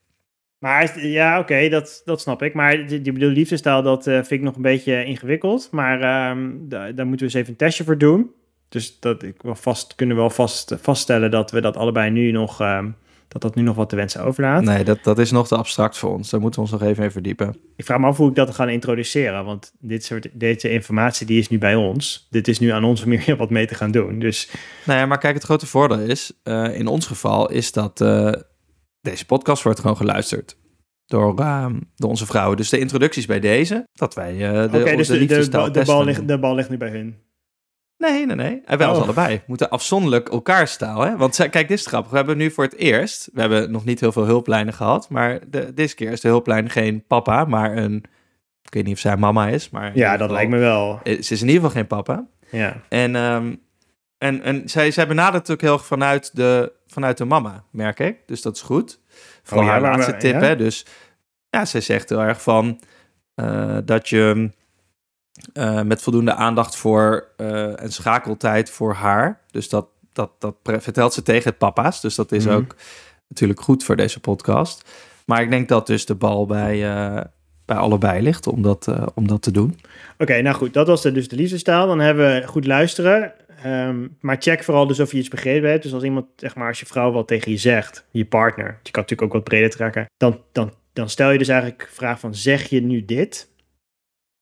[0.58, 2.54] Maar ja, oké, dat, dat snap ik.
[2.54, 5.68] Maar die, bedoel, liefdestaal, dat eh, vind ik nog een beetje ingewikkeld.
[5.72, 8.32] Maar ehm, da- daar moeten we eens even een testje voor doen.
[8.70, 12.32] Dus dat ik wel vast, kunnen we wel vast, vaststellen dat we dat allebei nu
[12.32, 12.90] nog, ehm,
[13.30, 14.64] dat dat nu nog wat te wensen overlaat.
[14.64, 16.30] Nee, dat, dat is nog te abstract voor ons.
[16.30, 17.56] Daar moeten we ons nog even in verdiepen.
[17.76, 19.46] Ik vraag me af hoe ik dat ga introduceren.
[19.46, 22.28] Want dit soort, deze informatie die is nu bij ons.
[22.30, 24.20] Dit is nu aan ons om hier wat mee te gaan doen.
[24.20, 24.50] Dus
[24.86, 28.32] Nou ja, maar kijk, het grote voordeel is, eh, in ons geval, is dat eh,
[29.02, 30.58] deze podcast wordt gewoon geluisterd.
[31.06, 32.58] Door, eh, door onze vrouwen.
[32.58, 36.04] Dus de introducties bij deze, dat wij eh de, oké, dus de, de, de, bal
[36.04, 37.16] ligt, de bal ligt nu bij hun.
[38.00, 38.62] Nee, nee, nee.
[38.66, 39.04] En wij ons Oh.
[39.04, 39.36] allebei.
[39.36, 41.02] We moeten afzonderlijk elkaar taal.
[41.02, 41.18] Hè?
[41.18, 42.12] Want zij- kijk, dit is grappig.
[42.12, 45.40] We hebben nu voor het eerst, we hebben nog niet heel veel hulplijnen gehad, maar
[45.48, 47.96] de, deze keer is de hulplijn geen papa, maar een,
[48.62, 51.00] ik weet niet of zij mama is, maar Ja, dat geval- lijkt me wel.
[51.04, 52.28] eh, Ze is in ieder geval geen papa.
[52.52, 52.76] Ja.
[52.90, 53.56] En, ehm,
[54.18, 58.00] en, en zij, zij benadert het ook heel erg vanuit de vanuit de mama, merk
[58.00, 58.18] ik.
[58.26, 59.00] Dus dat is goed.
[59.44, 60.40] Vooral Oh ja, haar laatste tip, ja?
[60.40, 60.56] hè.
[60.56, 60.86] Dus
[61.50, 62.80] ja, zij zegt heel erg van...
[63.36, 64.52] eh, dat je
[65.54, 69.40] eh, met voldoende aandacht voor eh, en schakeltijd voor haar...
[69.52, 72.02] Dus dat, dat, dat vertelt ze tegen het papa's.
[72.02, 72.56] Dus dat is Mhm.
[72.56, 72.76] ook
[73.28, 74.90] natuurlijk goed voor deze podcast.
[75.26, 77.24] Maar ik denk dat dus de bal bij, eh,
[77.66, 79.80] bij allebei ligt om dat, om dat te doen.
[80.18, 81.88] Oké, nou goed, dat was de, dus de liefdestaal.
[81.88, 83.34] Dan hebben we goed luisteren.
[83.64, 85.84] Ehm, maar check vooral dus of je iets begrepen hebt.
[85.84, 88.92] Dus als iemand, zeg maar, als je vrouw wat tegen je zegt, je partner, je
[88.92, 92.20] kan natuurlijk ook wat breder trekken, dan, dan, dan stel je dus eigenlijk de vraag
[92.20, 93.50] van, zeg je nu dit?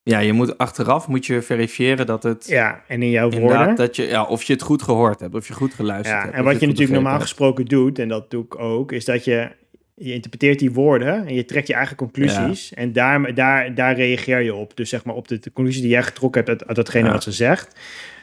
[0.08, 3.76] Ja, je moet achteraf moet je verifiëren dat het Ja, en in jouw woorden.
[3.76, 6.34] dat je ja, of je het goed gehoord hebt, of je goed geluisterd Ja, hebt.
[6.36, 7.24] en wat je natuurlijk normaal hebt.
[7.24, 9.50] gesproken doet, en dat doe ik ook, is dat je,
[9.96, 12.74] je interpreteert die woorden en je trekt je eigen conclusies.
[12.74, 14.76] En daar, daar, daar reageer je op.
[14.78, 17.12] Dus zeg maar op de, de conclusie die jij getrokken hebt uit, uit datgene Ja.
[17.12, 17.76] wat ze zegt.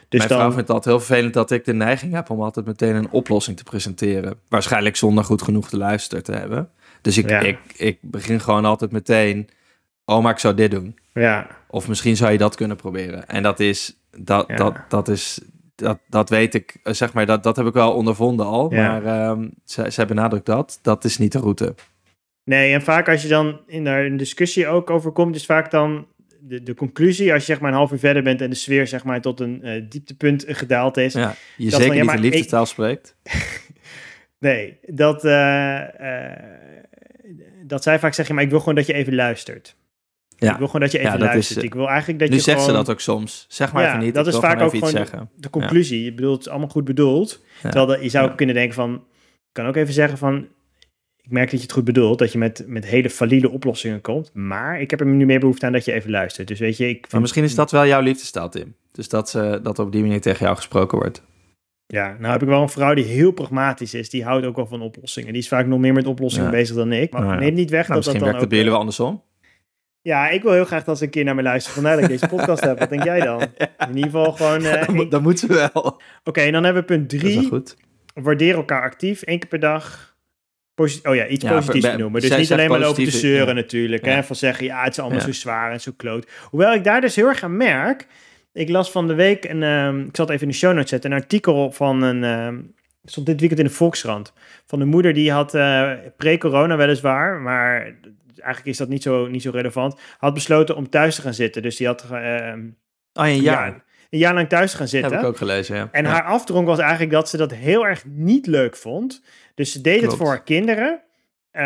[0.08, 2.40] Dus Mijn vrouw dan, vindt het altijd heel vervelend dat ik de neiging heb om
[2.42, 4.34] altijd meteen een oplossing te presenteren.
[4.48, 6.68] Waarschijnlijk zonder goed genoeg te luisteren te hebben.
[7.00, 9.48] Dus ik, ik, ik begin gewoon altijd meteen,
[10.04, 10.98] oh, maar ik zou dit doen.
[11.12, 13.28] ja, Of misschien zou je dat kunnen proberen.
[13.28, 14.56] En dat is, dat, Ja.
[14.56, 15.40] dat, dat is,
[15.74, 18.74] dat, dat weet ik, eh, zeg maar, dat, dat heb ik wel ondervonden al.
[18.74, 18.88] Ja.
[18.88, 21.74] Maar ehm zij, zij benadrukt dat, dat is niet de route.
[22.44, 25.70] Nee, en vaak als je dan in daar een discussie ook over komt, is vaak
[25.70, 26.06] dan
[26.40, 28.86] de, de conclusie, als je zeg maar een half uur verder bent en de sfeer
[28.86, 31.12] zeg maar tot een eh, dieptepunt gedaald is.
[31.12, 33.16] Ja, je zeker van, ja, niet in liefdestaal spreekt.
[34.38, 35.80] Nee, dat, eh,
[37.62, 39.76] dat zij vaak zeggen, maar ik wil gewoon dat je even luistert.
[40.36, 40.52] Ja.
[40.52, 41.58] Ik wil gewoon dat je even luistert.
[41.58, 42.72] eh, ik wil eigenlijk dat Nu je zegt gewoon...
[42.76, 43.46] ze dat ook soms.
[43.48, 44.14] Zeg maar Ja, even niet.
[44.14, 45.30] dat ik is vaak ook gewoon zeggen.
[45.36, 46.04] de conclusie.
[46.04, 47.42] Je bedoelt het allemaal goed bedoeld.
[47.62, 48.90] Terwijl dat, je zou ook kunnen denken van...
[49.22, 50.46] Je kan ook even zeggen van...
[51.22, 52.18] Ik merk dat je het goed bedoelt.
[52.18, 54.30] Dat je met, met hele valide oplossingen komt.
[54.32, 56.48] Maar ik heb er nu meer behoefte aan dat je even luistert.
[56.48, 57.12] Dus weet je, ik vind...
[57.12, 58.74] Maar misschien is dat wel jouw liefdestaal, Tim.
[58.92, 61.22] Dus dat, ze, dat op die manier tegen jou gesproken wordt.
[61.86, 64.10] Ja, nou heb ik wel een vrouw die heel pragmatisch is.
[64.10, 65.32] Die houdt ook wel van oplossingen.
[65.32, 67.12] Die is vaak nog meer met oplossingen bezig dan ik.
[67.12, 68.48] Maar Nou neem niet weg Nou, dat dat misschien dan werkt het ook...
[68.48, 69.22] bij jullie eh, wel andersom.
[70.04, 71.74] Ja, ik wil heel graag dat ze een keer naar me luisteren.
[71.74, 72.78] Vandaar dat ik deze podcast heb.
[72.78, 73.40] Wat denk jij dan?
[73.88, 74.64] In ieder geval gewoon...
[74.64, 76.00] eh, dat, moet- dat ze wel.
[76.24, 77.46] Oké, en dan hebben we punt Dat drie.
[77.48, 77.76] goed.
[78.14, 79.22] Waardeer elkaar actief.
[79.22, 80.16] één keer per dag.
[80.76, 82.20] Oh ja, iets Ja, positiefs benoemen.
[82.20, 83.52] Dus niet alleen maar lopen te zeuren ja.
[83.52, 84.04] natuurlijk.
[84.04, 84.12] Ja.
[84.12, 84.22] Hè?
[84.22, 86.30] Van zeggen, ja, het is allemaal zo zwaar en zo kloot.
[86.50, 88.06] Hoewel ik daar dus heel erg aan merk.
[88.52, 90.90] Ik las van de week, een, ehm, ik zal het even in de show notes
[90.90, 92.24] zetten, een artikel van een...
[92.24, 92.58] ehm,
[93.04, 94.32] stond dit weekend in de Volkskrant.
[94.66, 97.94] Van een moeder die had eh, pre-corona weliswaar, maar
[98.36, 100.00] eigenlijk is dat niet zo, niet zo relevant.
[100.18, 101.62] Had besloten om thuis te gaan zitten.
[101.62, 102.66] Dus die had ehm,
[103.12, 103.66] Oh, een jaar.
[103.68, 105.12] ja, een jaar lang thuis te gaan Dat zitten.
[105.12, 105.88] heb ik ook gelezen, ja.
[105.92, 106.10] En Ja.
[106.10, 109.22] haar afdronk was eigenlijk dat ze dat heel erg niet leuk vond.
[109.54, 111.00] Dus ze deed het voor haar kinderen.
[111.50, 111.62] eh,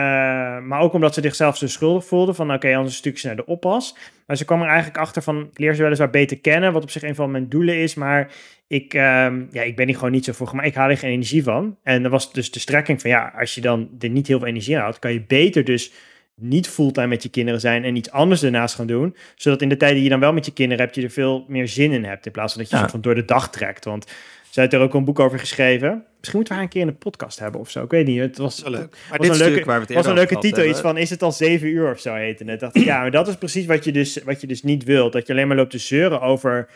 [0.60, 2.34] maar ook omdat ze zichzelf zo schuldig voelde.
[2.34, 3.96] Van oké, anders stuur ze naar de oppas.
[4.26, 5.48] Maar ze kwam er eigenlijk achter van...
[5.52, 6.72] Ik leer ze weliswaar beter kennen.
[6.72, 7.94] Wat op zich een van mijn doelen is.
[7.94, 8.30] Maar
[8.66, 10.68] ik, ehm, ja, ik ben hier gewoon niet zo voor gemaakt.
[10.68, 11.76] Ik haal er geen energie van.
[11.82, 13.10] En dat was dus de strekking van...
[13.10, 14.98] Ja, als je dan er niet heel veel energie aan houdt...
[14.98, 15.92] kan je beter dus
[16.38, 17.84] niet fulltime met je kinderen zijn...
[17.84, 19.16] en iets anders ernaast gaan doen.
[19.36, 20.94] Zodat in de tijd die je dan wel met je kinderen hebt...
[20.96, 22.26] je er veel meer zin in hebt.
[22.26, 22.88] In plaats van dat je Ja.
[22.88, 23.84] van door de dag trekt.
[23.84, 24.04] Want
[24.50, 26.04] zij heeft er ook een boek over geschreven.
[26.18, 27.82] Misschien moeten we haar een keer in een podcast hebben of zo.
[27.82, 28.20] Ik weet niet.
[28.20, 28.96] Het was, Zo leuk.
[29.08, 30.64] Maar was dit is een leuke, waar we het was een leuke titel.
[30.64, 32.60] Iets van, is het al zeven uur of zo heette het.
[32.60, 35.12] dacht ik, ja, maar dat is precies wat je, dus, wat je dus niet wilt.
[35.12, 36.68] Dat je alleen maar loopt te zeuren over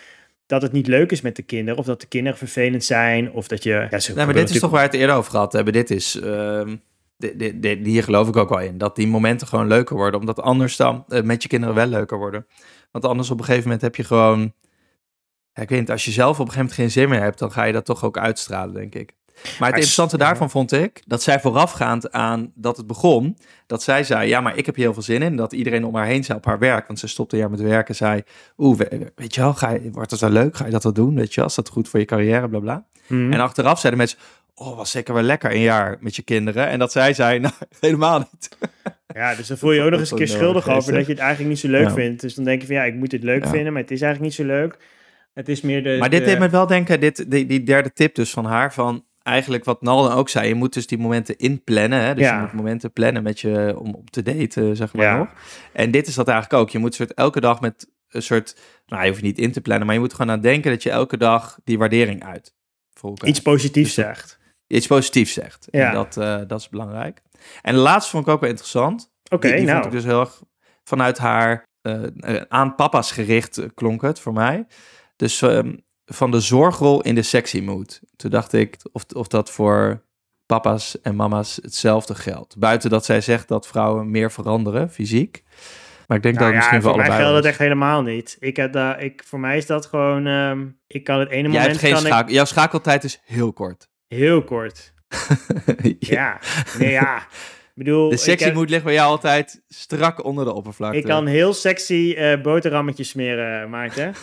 [0.46, 1.78] dat het niet leuk is met de kinderen.
[1.78, 3.32] Of dat de kinderen vervelend zijn.
[3.32, 3.86] Of dat je...
[3.90, 5.72] Ja, ze Nee, maar dit is toch waar we het eerder over gehad hebben.
[5.72, 6.76] Dit is, ehm,
[7.82, 8.78] hier geloof ik ook wel in.
[8.78, 10.20] Dat die momenten gewoon leuker worden.
[10.20, 12.46] Omdat anders dan eh, met je kinderen wel leuker worden.
[12.90, 14.52] Want anders op een gegeven moment heb je gewoon...
[15.52, 17.38] Ja, ik weet niet, als je zelf op een gegeven moment geen zin meer hebt...
[17.38, 19.14] dan ga je dat toch ook uitstralen, denk ik.
[19.42, 20.24] Maar het interessante ja.
[20.24, 21.02] daarvan vond ik...
[21.06, 23.36] dat zij voorafgaand aan dat het begon...
[23.66, 25.36] dat zij zei, ja, maar ik heb hier heel veel zin in.
[25.36, 26.86] Dat iedereen om haar heen zei op haar werk.
[26.86, 27.94] Want ze stopte jaar met werken.
[27.94, 28.22] Zei,
[28.56, 30.56] oeh, we- weet je wel, ga je, wordt het wel leuk?
[30.56, 31.14] Ga je dat wel doen?
[31.14, 32.48] Weet je wel, is dat goed voor je carrière?
[32.48, 32.86] Bla, bla.
[33.06, 33.32] Mhm.
[33.32, 34.18] En achteraf zeiden mensen,
[34.54, 36.66] oh, was zeker wel lekker een jaar met je kinderen.
[36.68, 38.48] En dat zij zei, nou, helemaal niet.
[39.14, 41.12] Ja, dus dan voel je je ook nog eens een keer schuldig over dat je
[41.12, 41.92] het eigenlijk niet zo leuk Ja.
[41.94, 42.20] vindt.
[42.20, 43.50] Dus dan denk je van ja, ik moet het leuk Ja.
[43.50, 44.76] vinden, maar het is eigenlijk niet zo leuk.
[45.34, 45.96] Het is meer de...
[45.98, 48.72] Maar dit de- deed me wel denken, dit, die, die derde tip dus van haar,
[48.72, 52.00] van eigenlijk wat Nalden ook zei, je moet dus die momenten inplannen.
[52.00, 52.14] Hè?
[52.14, 52.34] Dus Ja.
[52.36, 55.28] je moet momenten plannen met je, om op te daten, zeg maar nog.
[55.72, 56.70] En dit is dat eigenlijk ook.
[56.70, 59.86] Je moet soort elke dag met een soort, nou je hoeft niet in te plannen,
[59.86, 62.54] maar je moet gewoon aan denken dat je elke dag die waardering uit.
[63.24, 64.38] Iets positiefs Dus zegt.
[64.72, 65.68] Iets positiefs zegt.
[65.70, 65.88] Ja.
[65.88, 67.22] En dat, eh, dat is belangrijk.
[67.62, 69.12] En de laatste vond ik ook wel interessant.
[69.30, 69.70] Oké, nou.
[69.70, 70.42] vond ik dus heel erg
[70.84, 74.66] vanuit haar eh, eh, aan papa's gericht klonk het voor mij.
[75.16, 78.00] Dus ehm, van de zorgrol in de sexy mood.
[78.16, 80.04] Toen dacht ik of, of dat voor
[80.46, 82.58] papa's en mama's hetzelfde geldt.
[82.58, 85.42] Buiten dat zij zegt dat vrouwen meer veranderen, fysiek.
[86.06, 87.50] Maar ik denk Nou dat ja, misschien voor voor mij geldt is.
[87.50, 88.36] echt helemaal niet.
[88.40, 91.50] Ik heb daar, ik, voor mij is dat gewoon, ehm, ik kan het ene Jij
[91.50, 92.34] moment hebt geen kan ik schakel.
[92.34, 93.90] Jouw schakeltijd is heel kort.
[94.12, 94.92] Heel kort.
[95.98, 96.40] Ja,
[96.78, 97.16] nee ja.
[97.16, 100.98] Ik bedoel, De sexy heb- moed ligt bij jou altijd strak onder de oppervlakte.
[100.98, 104.14] Ik kan heel sexy eh boterhammetjes smeren, Maarten.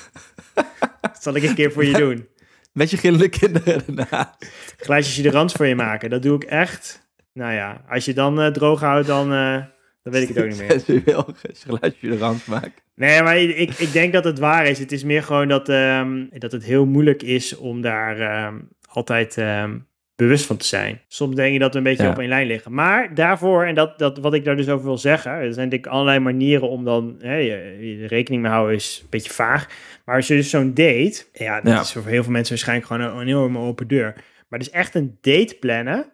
[1.01, 2.27] dat zal ik een keer voor je doen.
[2.73, 4.37] Met je gillende kinderen daarna.
[4.77, 6.09] Glaasjes Chiderans voor je maken.
[6.09, 7.07] Dat doe ik echt.
[7.33, 9.63] Nou ja, als je dan eh, droog houdt, dan, eh,
[10.03, 10.71] dan weet ik het ook niet meer.
[10.79, 11.35] Sensueel
[12.01, 12.73] de rand maken.
[12.95, 14.79] Nee, maar ik, ik denk dat het waar is.
[14.79, 18.57] Het is meer gewoon dat, ehm, dat het heel moeilijk is om daar ehm,
[18.89, 19.77] altijd ehm,
[20.15, 21.01] bewust van te zijn.
[21.07, 22.09] Soms denk je dat we een beetje Ja.
[22.09, 22.73] op één lijn liggen.
[22.73, 25.85] Maar daarvoor, en dat, dat, wat ik daar dus over wil zeggen, er zijn denk
[25.85, 29.67] ik allerlei manieren om dan hè, je, je rekening mee houden, is een beetje vaag.
[30.05, 31.79] Maar als je dus zo'n date, ja, dat Ja.
[31.79, 34.13] is voor heel veel mensen waarschijnlijk gewoon een, een enorme open deur.
[34.47, 36.05] Maar dus echt een date plannen.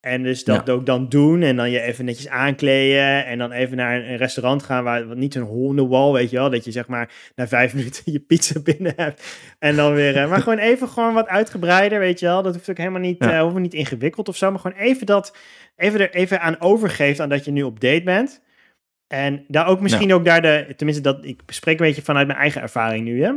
[0.00, 0.72] En dus dat Ja.
[0.72, 4.62] ook dan doen en dan je even netjes aankleden en dan even naar een, restaurant
[4.62, 7.74] gaan waar wat niet zo'n hondenwal, weet je wel, dat je zeg maar na vijf
[7.74, 11.98] minuten je pizza binnen hebt en dan weer, eh, maar gewoon even gewoon wat uitgebreider,
[11.98, 13.32] weet je wel, dat hoeft ook helemaal niet, Ja.
[13.32, 15.36] eh, hoeft niet ingewikkeld of zo, maar gewoon even dat,
[15.76, 18.42] even er even aan overgeeft aan dat je nu op date bent.
[19.06, 22.38] En daar ook misschien ook daar de, tenminste dat, ik spreek een beetje vanuit mijn
[22.38, 23.32] eigen ervaring nu, hè.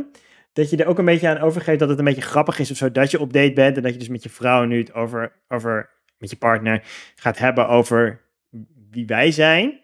[0.52, 2.76] Dat je er ook een beetje aan overgeeft dat het een beetje grappig is of
[2.76, 4.94] zo, dat je op date bent en dat je dus met je vrouw nu het
[4.94, 5.90] over, over
[6.22, 6.82] met je partner
[7.14, 8.20] gaat hebben over
[8.90, 9.80] wie wij zijn.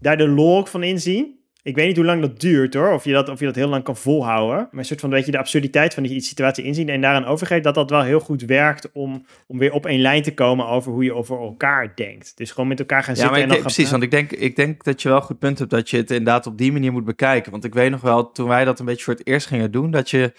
[0.00, 1.34] Daar de lol van inzien.
[1.62, 3.68] Ik weet niet hoe lang dat duurt hoor, of je dat, of je dat heel
[3.68, 4.56] lang kan volhouden.
[4.56, 7.64] Maar een soort van, weet je, de absurditeit van die situatie inzien en daaraan overgeeft,
[7.64, 10.92] dat dat wel heel goed werkt om, om weer op één lijn te komen over
[10.92, 12.36] hoe je over elkaar denkt.
[12.36, 14.32] Dus gewoon met elkaar gaan Ja, zitten en ik dan gaan precies, want ik denk,
[14.32, 16.72] ik denk dat je wel een goed punt hebt dat je het inderdaad op die
[16.72, 17.50] manier moet bekijken.
[17.52, 19.90] Want ik weet nog wel, toen wij dat een beetje voor het eerst gingen doen,
[19.90, 20.32] dat je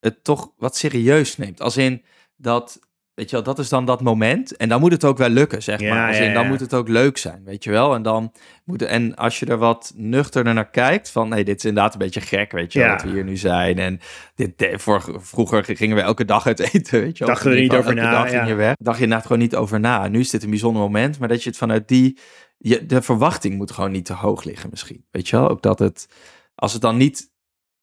[0.00, 1.60] het toch wat serieus neemt.
[1.60, 2.02] Als in
[2.36, 2.80] dat,
[3.16, 4.56] weet je wel, dat is dan dat moment.
[4.56, 6.08] En dan moet het ook wel lukken, zeg Ja, maar.
[6.08, 7.94] Als ja, in, dan moet het ook leuk zijn, weet je wel.
[7.94, 8.32] En dan
[8.64, 11.98] moet en als je er wat nuchterder naar kijkt, van nee, dit is inderdaad een
[11.98, 13.78] beetje gek, weet je wel, dat we hier nu zijn.
[13.78, 14.00] En
[14.34, 17.34] dit, voor, vroeger gingen we elke dag uit eten, weet je wel.
[17.34, 18.74] Dachten we er niet over na, dag ging je weg.
[18.78, 20.08] Dacht je inderdaad gewoon niet over na.
[20.08, 22.18] Nu is dit een bijzonder moment, maar dat je het vanuit die
[22.58, 25.04] je, de verwachting moet gewoon niet te hoog liggen misschien.
[25.10, 25.48] Weet je wel?
[25.48, 26.08] Ook dat het,
[26.54, 27.30] als het dan niet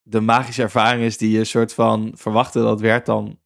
[0.02, 3.40] de magische ervaring is die je soort van verwachtte dat werd, dan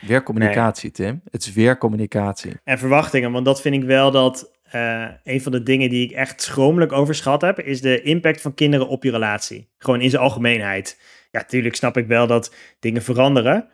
[0.00, 1.20] weer communicatie, Tim.
[1.30, 2.52] Het is weer communicatie.
[2.64, 6.10] En verwachtingen, want dat vind ik wel dat eh, een van de dingen die ik
[6.12, 9.68] echt schromelijk overschat heb, is de impact van kinderen op je relatie.
[9.78, 11.00] Gewoon in zijn algemeenheid.
[11.30, 13.68] Ja, tuurlijk snap ik wel dat dingen veranderen.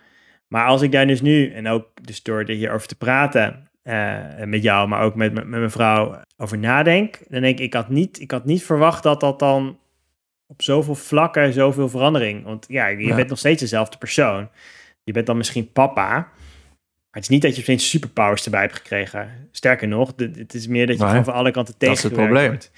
[0.48, 4.18] Maar als ik daar dus nu, en ook dus door er hierover te praten eh,
[4.44, 7.88] met jou, maar ook met, met mijn vrouw over nadenk, dan denk ik, ik had,
[7.88, 9.78] niet, ik had niet verwacht dat dat dan
[10.46, 12.44] op zoveel vlakken zoveel verandering.
[12.44, 13.14] Want ja, je Ja.
[13.14, 14.48] bent nog steeds dezelfde persoon.
[15.10, 16.30] Je bent dan misschien papa, maar
[17.10, 19.48] het is niet dat je opeens superpowers erbij hebt gekregen.
[19.52, 22.12] Sterker nog, dit- het is meer dat je Nee, van alle kanten dat is het
[22.14, 22.48] tegengewerkt probleem.
[22.48, 22.70] wordt.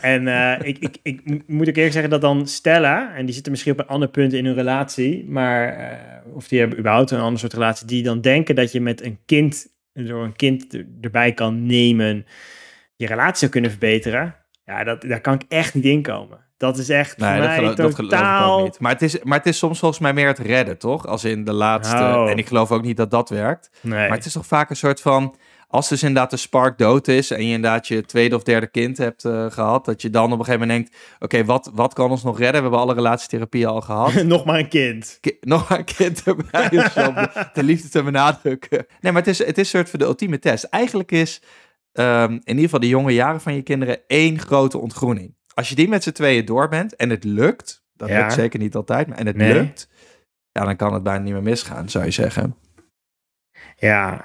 [0.00, 0.28] En
[0.60, 3.52] eh, ik, ik, ik mo- moet ook eerlijk zeggen dat dan stellen, en die zitten
[3.52, 7.20] misschien op een ander punt in hun relatie, maar, eh, of die hebben überhaupt een
[7.20, 10.86] ander soort relatie, die dan denken dat je met een kind, door een kind er-
[11.00, 12.26] erbij kan nemen,
[12.96, 14.34] je relatie zou kunnen verbeteren.
[14.64, 16.38] Ja, dat, daar kan ik echt niet in komen.
[16.60, 18.58] Dat is echt Nee, voor dat mij geloof, dat geloof ik totaal...
[18.58, 18.80] ook niet.
[18.80, 21.06] Maar het, is, maar het is soms volgens mij meer het redden, toch?
[21.06, 21.96] Als in de laatste...
[21.96, 22.30] Oh.
[22.30, 23.70] En ik geloof ook niet dat dat werkt.
[23.80, 24.08] Nee.
[24.08, 25.34] Maar het is toch vaak een soort van...
[25.68, 28.96] Als dus inderdaad de spark dood is en je inderdaad je tweede of derde kind
[28.98, 32.10] hebt eh, gehad, dat je dan op een gegeven moment denkt, oké, wat, wat kan
[32.10, 32.56] ons nog redden?
[32.56, 34.22] We hebben alle relatietherapieën al gehad.
[34.22, 35.18] Nog maar een kind.
[35.20, 38.86] Ki- nog maar een kind erbij de, de liefde te benadrukken.
[39.00, 40.64] Nee, maar het is, het is een soort van de ultieme test.
[40.64, 41.42] Eigenlijk is
[41.92, 45.38] ehm, in ieder geval de jonge jaren van je kinderen één grote ontgroening.
[45.60, 48.18] Als je die met z'n tweeën door bent en het lukt, dat Ja.
[48.20, 49.52] lukt zeker niet altijd, maar en het Nee.
[49.52, 49.88] lukt,
[50.52, 52.56] ja, dan kan het bijna niet meer misgaan, zou je zeggen.
[53.76, 54.24] Ja,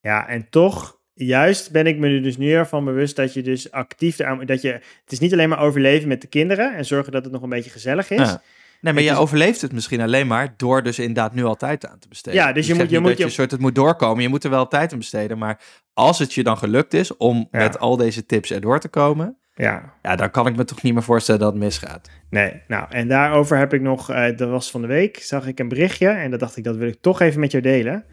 [0.00, 3.70] ja, en toch, juist ben ik me er dus nu ervan bewust dat je dus
[3.70, 7.24] actief dat je, het is niet alleen maar overleven met de kinderen en zorgen dat
[7.24, 8.18] het nog een beetje gezellig is.
[8.18, 8.42] Ja.
[8.80, 11.86] Nee, maar je is- overleeft het misschien alleen maar door dus inderdaad nu al tijd
[11.86, 12.40] aan te besteden.
[12.40, 14.22] Ja, dus je Ik moet- je moet je- soort het moet doorkomen.
[14.22, 15.38] Je moet er wel tijd aan besteden.
[15.38, 15.60] Maar
[15.94, 17.58] als het je dan gelukt is om Ja.
[17.58, 20.92] met al deze tips erdoor te komen, Ja, ja, dan kan ik me toch niet
[20.94, 22.10] meer voorstellen dat het misgaat.
[22.30, 25.68] nee, nou, en daarover heb ik nog, dat was van de week, zag ik een
[25.68, 28.04] berichtje en dat dacht ik, dat wil ik toch even met jou delen.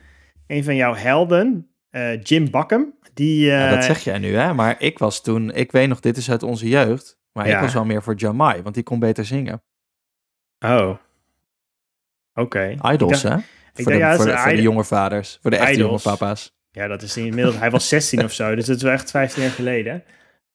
[0.48, 3.46] Een van jouw helden, eh, Jim Bakken, die...
[3.46, 4.54] Ja, dat eh, zeg jij nu, hè?
[4.54, 7.20] Maar ik was toen, ik weet nog, dit is uit onze jeugd.
[7.32, 7.56] Maar Ja.
[7.56, 9.64] ik was wel meer voor Jamai, want die kon beter zingen.
[10.60, 10.98] Oh,
[12.34, 12.76] oké.
[12.92, 13.40] Idols, dacht- hè?
[13.74, 15.40] Voor, dacht, de, ja, dat voor, is de, een voor de idol- jonge vaders.
[15.42, 16.56] Voor de echte jonge papa's.
[16.72, 19.42] Ja, dat is inmiddels, hij was 16 of zo, dus dat is wel echt 15
[19.44, 20.04] jaar geleden.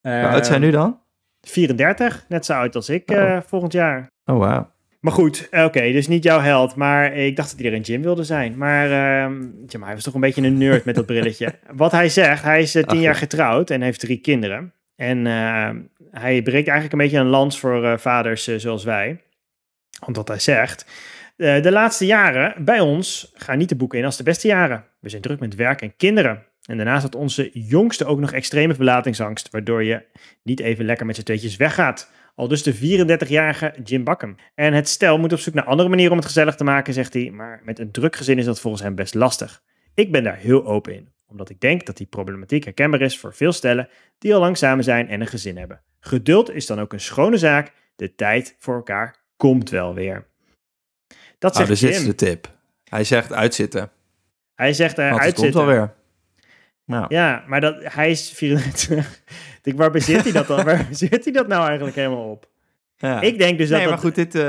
[0.01, 1.01] Hoe oud zijn nu dan?
[1.41, 3.17] 34, net zo oud als ik Oh.
[3.19, 4.11] eh, volgend jaar.
[4.25, 4.71] Oh, wauw.
[5.01, 6.75] Maar goed, eh, oké, dus niet jouw held.
[6.75, 8.57] Maar ik dacht dat hij er een Jim wilde zijn.
[8.57, 11.55] Maar, ehm, ja, maar hij was toch een beetje een nerd met dat brilletje.
[11.77, 13.19] Wat hij zegt, hij is eh, tien Ach, jaar ja.
[13.19, 14.73] getrouwd en heeft drie kinderen.
[14.97, 15.71] En eh,
[16.11, 19.21] hij breekt eigenlijk een beetje een lans voor vaders zoals wij.
[20.05, 20.87] Want wat hij zegt,
[21.37, 24.85] de laatste jaren bij ons gaan niet de boeken in als de beste jaren.
[25.01, 26.47] We zijn druk met werk en kinderen.
[26.69, 30.03] En daarnaast had onze jongste ook nog extreme verlatingsangst, waardoor je
[30.43, 32.11] niet even lekker met z'n tweetjes weggaat.
[32.35, 34.37] Al dus de 34-jarige Jim Bakken.
[34.55, 37.13] En het stel moet op zoek naar andere manieren om het gezellig te maken, zegt
[37.15, 37.31] hij.
[37.31, 39.63] Maar met een druk gezin is dat volgens hem best lastig.
[39.95, 43.35] Ik ben daar heel open in, omdat ik denk dat die problematiek herkenbaar is voor
[43.35, 45.81] veel stellen die al lang samen zijn en een gezin hebben.
[46.01, 47.73] Geduld is dan ook een schone zaak.
[47.97, 50.27] De tijd voor elkaar komt wel weer.
[51.39, 52.07] Dat Nou, zegt dus dit is Jim.
[52.07, 52.51] de tip.
[52.85, 53.91] Hij zegt uitzitten.
[54.55, 55.67] Hij zegt uh, het komt uitzitten.
[55.67, 55.97] wel weer.
[56.89, 59.07] Nou, Ja, maar dat, hij is 34.
[59.57, 60.65] ik denk, waar bezit hij dat dan?
[60.65, 62.49] Waar bezit hij dat nou eigenlijk helemaal op?
[62.99, 63.21] ja.
[63.21, 64.43] Ik denk dus dat nee, maar goed, dit, eh,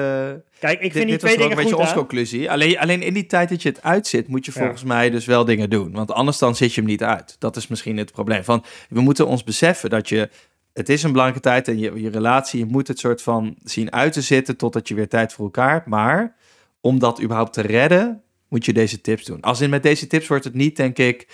[0.60, 2.52] Kijk, ik dit, vind die twee wel dingen een beetje onze conclusie.
[2.52, 4.62] Alleen, alleen in die tijd dat je het uitzit, moet je Ja.
[4.62, 5.92] volgens mij dus wel dingen doen.
[5.92, 7.36] Want anders dan zit je hem niet uit.
[7.40, 8.44] Dat is misschien het probleem.
[8.44, 10.30] Van, we moeten ons beseffen dat je...
[10.74, 13.92] Het is een belangrijke tijd en je, je relatie, je moet het soort van zien
[13.92, 15.86] uit te zitten totdat je weer tijd voor elkaar hebt.
[15.86, 16.36] Maar
[16.82, 19.42] om dat überhaupt te redden, moet je deze tips doen.
[19.42, 21.28] Als in met deze tips wordt het niet, denk ik,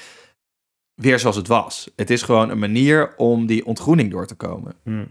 [0.96, 1.92] weer zoals het was.
[1.96, 4.74] Het is gewoon een manier om die ontgroening door te komen.
[4.84, 5.06] Hm.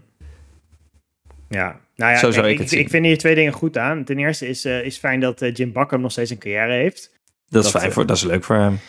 [1.49, 2.79] Ja, nou ja, Zo zou ik het ik, zien.
[2.79, 4.03] ik vind hier twee dingen goed aan.
[4.03, 7.13] Ten eerste is, eh, is fijn dat eh, Jim Bakker nog steeds een carrière heeft.
[7.47, 8.79] Dat is fijn eh, voor, dat is leuk voor hem.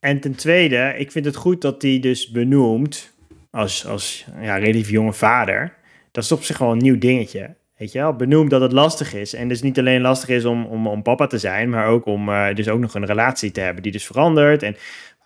[0.00, 3.14] En ten tweede, ik vind het goed dat hij dus benoemt
[3.50, 5.74] als, als ja, relatief jonge vader.
[6.10, 7.54] Dat is op zich wel een nieuw dingetje.
[7.76, 9.34] Weet je wel, benoemt dat het lastig is.
[9.34, 12.30] En dus niet alleen lastig is om, om, om papa te zijn, maar ook om
[12.54, 14.62] dus ook nog een relatie te hebben die dus verandert.
[14.62, 14.76] En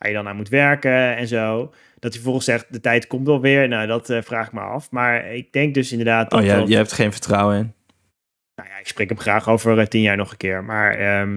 [0.00, 1.58] waar je dan aan moet werken en zo.
[1.98, 3.68] Dat hij vervolgens zegt, de tijd komt wel weer.
[3.68, 4.90] Nou, dat eh, vraag ik me af.
[4.90, 6.42] Maar ik denk dus inderdaad dat...
[6.42, 7.72] Oh, dat- jij hebt geen vertrouwen in.
[8.54, 10.64] nou ja, ik spreek hem graag over eh, tien jaar nog een keer.
[10.64, 11.28] Maar eh,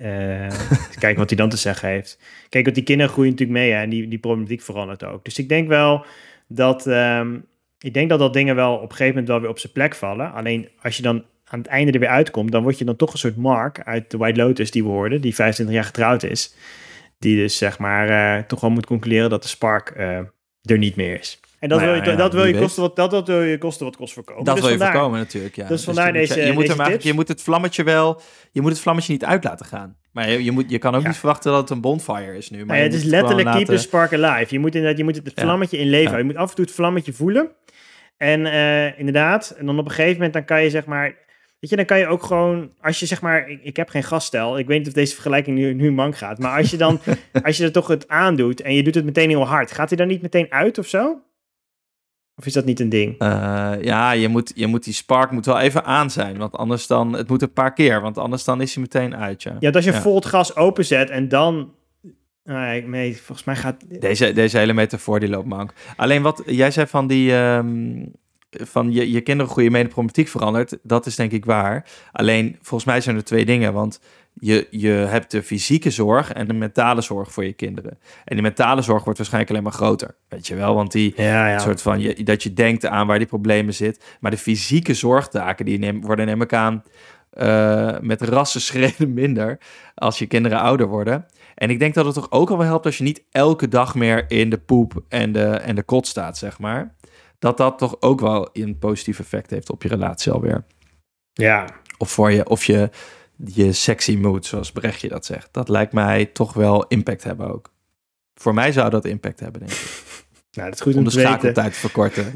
[0.98, 2.18] kijken wat hij dan te zeggen heeft.
[2.48, 5.24] Kijk, want die kinderen groeien natuurlijk mee hè, en die, die problematiek verandert ook.
[5.24, 6.04] Dus ik denk wel
[6.48, 7.36] dat, ehm,
[7.78, 9.94] ik denk dat dat dingen wel op een gegeven moment wel weer op zijn plek
[9.94, 10.32] vallen.
[10.32, 13.12] Alleen als je dan aan het einde er weer uitkomt, dan word je dan toch
[13.12, 16.54] een soort Mark uit de White Lotus die we hoorden, die 25 jaar getrouwd is.
[17.18, 20.18] Die dus zeg maar eh, toch wel moet concluderen dat de spark eh,
[20.62, 21.40] er niet meer is.
[21.58, 23.42] En dat, Nou ja, wil, je, ja, dat, wil je kosten wat, dat, dat wil
[23.42, 24.44] je kosten wat kost voorkomen.
[24.44, 25.66] Dat Dus wil je vandaar- voorkomen natuurlijk, ja.
[25.68, 28.20] dus vandaar je moet- deze- je moet, deze je moet het vlammetje wel,
[28.52, 29.96] je moet het vlammetje niet uit laten gaan.
[30.12, 31.08] Maar je, je, moet, je kan ook Ja.
[31.08, 32.64] niet verwachten dat het een bonfire is nu.
[32.64, 34.54] Maar ja, het is letterlijk keep the spark alive.
[34.54, 36.12] Je moet inderdaad, je moet het vlammetje in leven.
[36.12, 36.18] Ja.
[36.18, 37.50] Je moet af en toe het vlammetje voelen.
[38.16, 41.14] En eh, inderdaad, en dan op een gegeven moment dan kan je zeg maar,
[41.64, 44.02] weet je, dan kan je ook gewoon, als je zeg maar, ik, ik heb geen
[44.02, 47.00] gaststel, ik weet niet of deze vergelijking nu, nu mank gaat, maar als je dan,
[47.44, 49.98] als je er toch het aandoet en je doet het meteen heel hard, gaat hij
[49.98, 51.20] dan niet meteen uit of zo?
[52.36, 53.18] Of is dat niet een ding?
[53.18, 56.36] Eh, ja, je moet, je moet die spark moet wel even aan zijn.
[56.38, 58.00] Want anders dan, het moet een paar keer.
[58.00, 59.56] Want anders dan is hij meteen uit, ja.
[59.60, 60.00] Ja, als je Ja.
[60.00, 61.72] vol het gas openzet en dan,
[62.44, 65.72] nee, nee, volgens mij gaat, Deze, deze hele metafoor die loopt mank.
[65.96, 67.32] Alleen wat jij zei van die...
[67.32, 68.04] ehm,
[68.60, 70.78] van je, je kinderen groeien mee de problematiek verandert.
[70.82, 71.86] Dat is denk ik waar.
[72.12, 73.72] Alleen volgens mij zijn er twee dingen.
[73.72, 74.00] Want
[74.34, 77.98] je, je hebt de fysieke zorg en de mentale zorg voor je kinderen.
[78.24, 80.14] En die mentale zorg wordt waarschijnlijk alleen maar groter.
[80.28, 80.74] Weet je wel?
[80.74, 81.58] Want die ja, ja.
[81.58, 84.02] soort van je, dat je denkt aan waar die problemen zitten.
[84.20, 86.82] Maar de fysieke zorgtaken die neem, worden neem ik aan
[87.30, 89.58] eh, met rassenschreden minder
[89.94, 91.26] als je kinderen ouder worden.
[91.54, 93.94] En ik denk dat het toch ook al wel helpt als je niet elke dag
[93.94, 96.94] meer in de poep en de, en de kot staat, zeg maar.
[97.44, 100.64] Dat dat toch ook wel een positief effect heeft op je relatie alweer.
[101.32, 101.66] ja,
[101.98, 102.90] Of voor je, of je,
[103.36, 105.48] je sexy mood, zoals Brechtje dat zegt.
[105.52, 107.72] Dat lijkt mij toch wel impact hebben ook.
[108.34, 110.02] Voor mij zou dat impact hebben, denk ik.
[110.56, 112.34] nou, dat is goed om, Om de schakeltijd te verkorten.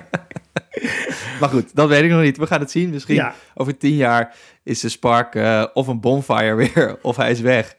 [1.40, 2.36] maar goed, dat weet ik nog niet.
[2.36, 2.90] We gaan het zien.
[2.90, 7.30] Misschien Ja, over tien jaar is de spark eh, of een bonfire weer, of hij
[7.30, 7.76] is weg.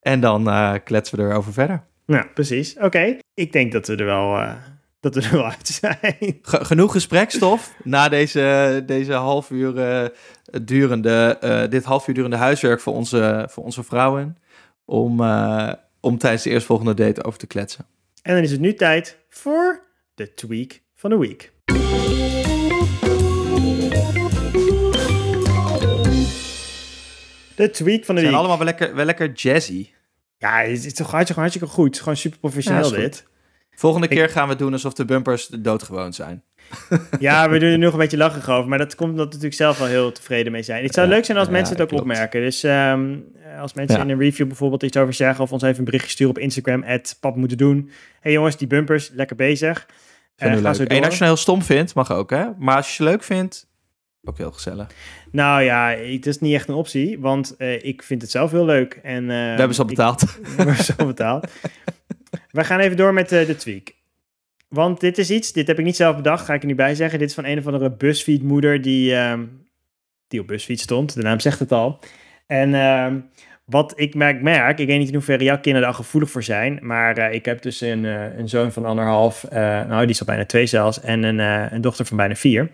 [0.00, 1.84] En dan eh, kletsen we erover verder.
[2.06, 2.76] nou, precies.
[2.78, 4.54] Oké, ik denk dat we er wel, eh,
[5.00, 6.38] dat we er wel uit zijn.
[6.42, 10.08] Ge- genoeg gesprekstof na deze, deze half uur eh,
[10.62, 14.36] durende, eh, dit half uur durende huiswerk voor onze, voor onze vrouwen.
[14.84, 17.86] Om, eh, om tijdens de eerstvolgende date over te kletsen.
[18.22, 19.82] En dan is het nu tijd voor
[20.14, 21.52] de tweak van de week.
[27.56, 28.34] De tweak van de Ze zijn week.
[28.34, 29.88] allemaal wel lekker, wel lekker jazzy.
[30.38, 31.98] Ja, het is toch hartstikke, hartstikke goed.
[31.98, 33.26] Gewoon super professioneel Ja, goed.
[33.78, 36.42] Volgende keer gaan we doen alsof de bumpers doodgewoon zijn.
[37.18, 38.68] Ja, we doen er nog een beetje lachen over.
[38.68, 40.84] Maar dat komt omdat we natuurlijk zelf wel heel tevreden mee zijn.
[40.84, 42.02] Het zou Ja, leuk zijn als ja, mensen het ook klopt.
[42.02, 42.40] opmerken.
[42.40, 43.16] Dus ehm,
[43.60, 44.02] als mensen Ja.
[44.02, 45.44] in een review bijvoorbeeld iets over zeggen...
[45.44, 46.84] of ons even een berichtje sturen op Instagram...
[47.20, 47.90] pap moeten doen.
[48.20, 49.86] hey jongens, die bumpers, lekker bezig.
[50.36, 50.74] Eh, ik ga leuk.
[50.74, 52.44] zo En als je het heel stom vindt, mag ook hè.
[52.58, 53.68] Maar als je het leuk vindt,
[54.24, 54.86] ook heel gezellig.
[55.30, 58.64] Nou ja, het is niet echt een optie, want eh, ik vind het zelf heel
[58.64, 59.00] leuk.
[59.02, 60.20] En, eh, we hebben ze al ik- betaald.
[60.42, 61.46] we hebben ze al betaald.
[62.50, 63.94] We gaan even door met eh, de tweak.
[64.68, 66.94] Want dit is iets, dit heb ik niet zelf bedacht, ga ik er nu bij
[66.94, 67.18] zeggen.
[67.18, 69.44] Dit is van een of andere BuzzFeed-moeder die, ehm,
[70.28, 71.14] die op BuzzFeed stond.
[71.14, 71.98] De naam zegt het al.
[72.46, 73.20] En ehm,
[73.64, 76.78] wat ik merk, merk, ik weet niet in hoeverre jouw kinderen daar gevoelig voor zijn,
[76.82, 80.26] maar eh, ik heb dus een, eh, een zoon van anderhalf, nou die is al
[80.26, 81.38] bijna twee zelfs, en een,
[81.74, 82.70] een dochter van bijna vier.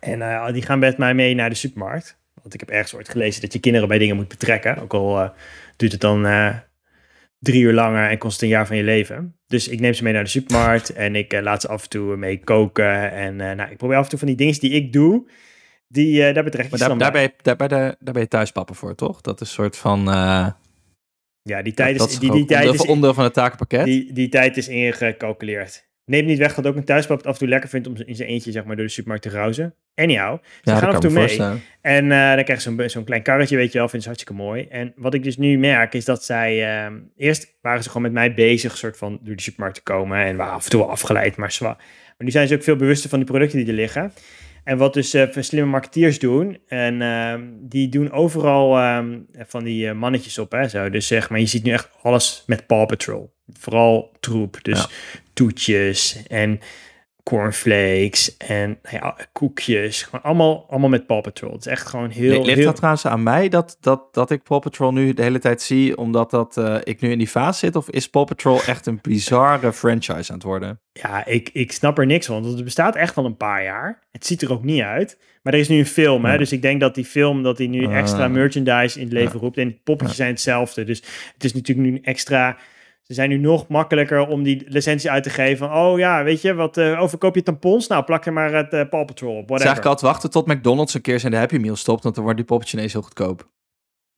[0.00, 2.18] En die gaan met mij mee naar de supermarkt.
[2.42, 5.32] Want ik heb ergens ooit gelezen dat je kinderen bij dingen moet betrekken, ook al
[5.76, 6.26] duurt het dan
[7.44, 9.36] drie uur langer en kost een jaar van je leven.
[9.46, 11.88] Dus ik neem ze mee naar de supermarkt en ik eh, laat ze af en
[11.88, 13.12] toe mee koken.
[13.12, 15.28] En eh, nou, ik probeer af en toe van die dingen die ik doe,
[15.88, 17.34] die, eh, daar betrek ik Maar ze daar, dan daar, bij.
[17.42, 19.20] ben je, daar, daar ben je thuispapa voor, toch?
[19.20, 20.04] Dat is een soort van...
[21.42, 23.84] Ja, die tijd dat is, is die, die tijd onderdeel, is, onderdeel van het takenpakket.
[23.84, 25.88] die, die tijd is ingecalculeerd.
[26.06, 28.16] Neemt niet weg dat ook een thuispap het af en toe lekker vindt om in
[28.16, 29.74] zijn eentje zeg maar, door de supermarkt te rauzen.
[29.94, 31.60] Anyhow, ze ja, gaan af en toe me mee.
[31.80, 34.42] En eh, dan krijg je zo'n zo'n klein karretje, weet je wel, vind ze hartstikke
[34.42, 34.66] mooi.
[34.68, 36.82] En wat ik dus nu merk, is dat zij...
[36.84, 40.18] ehm, eerst waren ze gewoon met mij bezig, soort van door de supermarkt te komen.
[40.18, 41.56] En waren af en toe wel afgeleid, maar.
[41.60, 44.12] Maar nu zijn ze ook veel bewuster van die producten die er liggen.
[44.64, 49.88] En wat dus eh, slimme marketeers doen, en ehm, die doen overal ehm, van die
[49.88, 50.90] eh, mannetjes op, hè, zo.
[50.90, 53.33] Dus zeg maar, je ziet nu echt alles met Paw Patrol.
[53.52, 54.86] Vooral troep, dus Ja.
[55.32, 56.60] toetjes en
[57.22, 60.02] cornflakes en nou ja, koekjes.
[60.02, 61.52] Gewoon allemaal, allemaal met Paw Patrol.
[61.52, 62.30] Het is echt gewoon heel...
[62.30, 62.64] Le- Ligt heel...
[62.64, 65.96] dat trouwens aan mij dat, dat, dat ik Paw Patrol nu de hele tijd zie,
[65.96, 67.76] omdat dat, eh, ik nu in die fase zit?
[67.76, 70.80] Of is Paw Patrol echt een bizarre franchise aan het worden?
[70.92, 72.42] Ja, ik, ik snap er niks van.
[72.42, 74.02] Want het bestaat echt al een paar jaar.
[74.12, 75.18] Het ziet er ook niet uit.
[75.42, 76.32] Maar er is nu een film, hè?
[76.32, 76.38] Ja.
[76.38, 77.96] Dus ik denk dat die film, dat die nu Ah.
[77.98, 79.38] extra merchandise in het leven Ja.
[79.40, 79.56] roept.
[79.58, 80.84] En die poppetjes zijn hetzelfde.
[80.84, 81.02] Dus
[81.34, 82.56] het is natuurlijk nu extra...
[83.06, 85.72] Ze zijn nu nog makkelijker om die licentie uit te geven.
[85.72, 87.86] Oh ja, weet je, wat uh, overkoop je tampons?
[87.86, 89.66] Nou, plak er maar het uh, Paw Patrol op, whatever.
[89.66, 92.38] eigenlijk altijd wachten tot McDonald's een keer zijn de Happy Meal stopt, want dan wordt
[92.38, 93.48] die poppetje ineens heel goedkoop.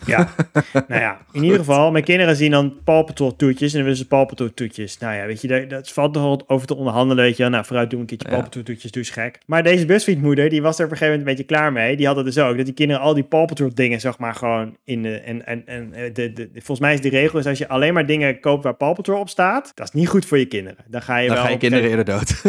[0.06, 0.28] Ja,
[0.88, 3.96] nou ja, in ieder geval, mijn kinderen zien dan Paw Patrol toetjes en dan willen
[3.98, 4.98] ze Paw Patrol toetjes.
[4.98, 7.42] Nou ja, weet je, daar- dat valt nog wel over te onderhandelen, weet je.
[7.42, 7.52] wel.
[7.52, 8.36] Nou, vooruit doen een keertje Ja.
[8.40, 9.38] Paw toetjes, doe eens gek.
[9.46, 11.96] Maar deze BuzzFeed-moeder, die was er op een gegeven moment een beetje klaar mee.
[11.96, 14.34] Die had het dus ook, dat die kinderen al die Paw Patrol dingen, zeg maar,
[14.34, 15.14] gewoon in de...
[15.20, 17.68] En, en, en eh, de, de, de- volgens mij is die regel, is als je
[17.68, 20.46] alleen maar dingen koopt waar Paw Patrol op staat, dat is niet goed voor je
[20.46, 20.84] kinderen.
[20.88, 22.42] Dan ga je Dan wel ga je kinderen eerder dood.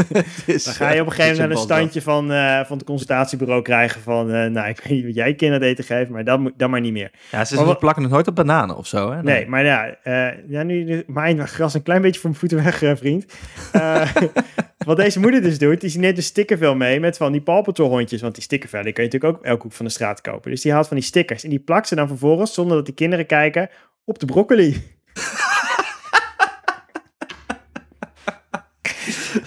[0.46, 3.62] Is, dan ga je op een gegeven moment een standje van, eh, van het consultatiebureau
[3.62, 6.70] krijgen van, eh, nou, ik weet niet wat jij kinderen eten geeft, maar dat, dat
[6.70, 7.12] maar niet meer.
[7.32, 7.37] dat.
[7.38, 9.24] Ja, ze wat- plakken het nooit op bananen of zo, hè?
[9.24, 12.64] Nee, maar ja, eh, ja nu nu- mijn gras een klein beetje voor mijn voeten
[12.64, 13.26] weg, eh, vriend.
[13.72, 14.10] Eh,
[14.86, 17.64] wat deze moeder dus doet, is die neemt een stickervel mee met van die Paw
[17.64, 18.22] Patrol hondjes.
[18.22, 20.52] Want die stickervel die kun je natuurlijk ook elke hoek van de straat kopen.
[20.52, 22.94] Dus die haalt van die stickers en die plakt ze dan vervolgens, zonder dat de
[22.94, 23.70] kinderen kijken,
[24.06, 24.84] op de broccoli.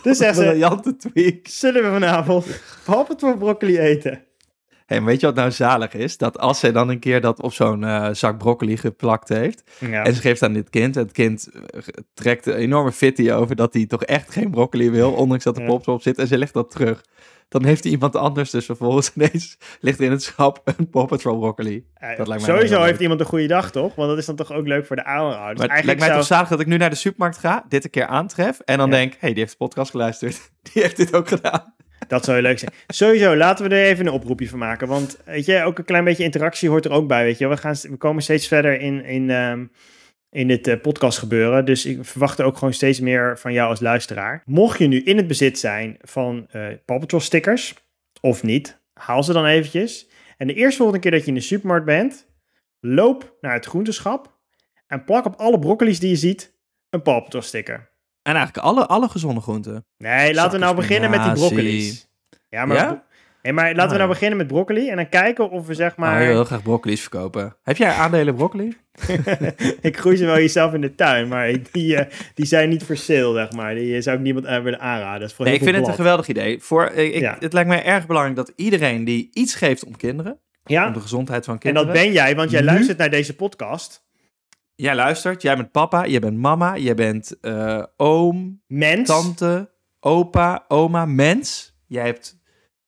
[0.03, 2.47] dus zegt ze, zullen we vanavond
[2.85, 4.23] Paw Patrol broccoli eten?
[4.91, 6.17] Hey, weet je wat nou zalig is?
[6.17, 9.63] Dat als zij dan een keer dat op zo'n eh, zak broccoli geplakt heeft...
[9.79, 10.05] Ja.
[10.05, 10.95] en ze geeft aan dit kind...
[10.95, 11.81] het kind eh,
[12.15, 15.13] trekt een enorme fitty over dat hij toch echt geen broccoli wil...
[15.13, 15.69] ondanks dat er Ja.
[15.69, 17.05] pops op zit en ze legt dat terug.
[17.49, 19.59] Dan heeft hij iemand anders dus vervolgens ineens...
[19.81, 21.85] ligt er in het schap een Paw Patrol broccoli.
[22.17, 23.95] Dat lijkt mij Sowieso heeft iemand een goede dag, toch?
[23.95, 25.59] Want dat is dan toch ook leuk voor de ouders.
[25.59, 26.19] Maar het lijkt mij zou...
[26.21, 27.65] toch zalig dat ik nu naar de supermarkt ga...
[27.69, 28.97] dit een keer aantref en dan Ja.
[28.97, 29.15] denk...
[29.19, 30.51] hey, die heeft de podcast geluisterd.
[30.73, 31.75] Die heeft dit ook gedaan.
[32.11, 32.73] Dat zou leuk zijn.
[32.87, 34.89] Sowieso, laten we er even een oproepje van maken.
[34.89, 37.25] Want weet je, ook een klein beetje interactie hoort er ook bij.
[37.25, 39.67] Weet je, we, gaan, we komen steeds verder in, in, ehm,
[40.31, 41.65] in dit eh, podcast gebeuren.
[41.65, 44.43] Dus ik verwacht er ook gewoon steeds meer van jou als luisteraar.
[44.45, 47.75] Mocht je nu in het bezit zijn van eh Paw Patrol stickers,
[48.21, 50.09] of niet, haal ze dan eventjes.
[50.37, 52.29] En de eerste volgende keer dat je in de supermarkt bent,
[52.81, 54.39] loop naar het groenteschap
[54.87, 56.59] en plak op alle broccoli's die je ziet
[56.91, 57.90] een Paw Patrol sticker.
[58.31, 59.87] En eigenlijk alle, alle gezonde groenten.
[59.99, 62.09] Nee, laten we nou beginnen met die broccoli's.
[62.49, 63.03] Ja, maar, Ja?
[63.43, 63.97] Nee, maar laten we Ah.
[63.99, 67.01] nou beginnen met broccoli en dan kijken of we zeg Maar wil heel graag broccoli's
[67.01, 67.57] verkopen.
[67.63, 68.77] Heb jij aandelen broccoli?
[69.81, 72.97] ik groei ze wel jezelf in de tuin, maar die, eh, die zijn niet voor
[72.97, 73.75] sale, zeg maar.
[73.75, 75.21] Die eh, zou ik niemand eh, willen aanraden.
[75.21, 76.61] Dat is Nee, ik vind het een geweldig idee.
[76.63, 77.37] Voor, ik, Ja.
[77.41, 81.01] Het lijkt mij erg belangrijk dat iedereen die iets geeft om kinderen, om Ja, de
[81.01, 81.87] gezondheid van en kinderen.
[81.89, 82.67] dat ben jij, want jij Nu?
[82.67, 84.09] luistert naar deze podcast.
[84.81, 89.09] Jij luistert, jij bent papa, jij bent mama, jij bent eh, oom, Mens.
[89.09, 89.71] tante,
[90.01, 91.75] opa, oma, mens.
[91.87, 92.39] Jij hebt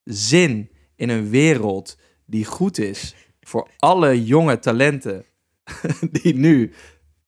[0.04, 5.24] zin in een wereld die goed is voor alle jonge talenten
[6.22, 6.72] die nu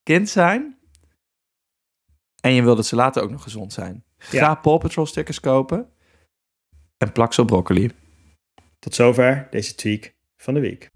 [0.02, 0.78] kind zijn.
[2.40, 4.04] En je wil dat ze later ook nog gezond zijn.
[4.18, 4.54] Ga Ja.
[4.54, 5.88] Paw Patrol stickers kopen
[6.96, 7.90] en plak ze op broccoli.
[8.78, 10.90] Tot zover deze tweak van de week.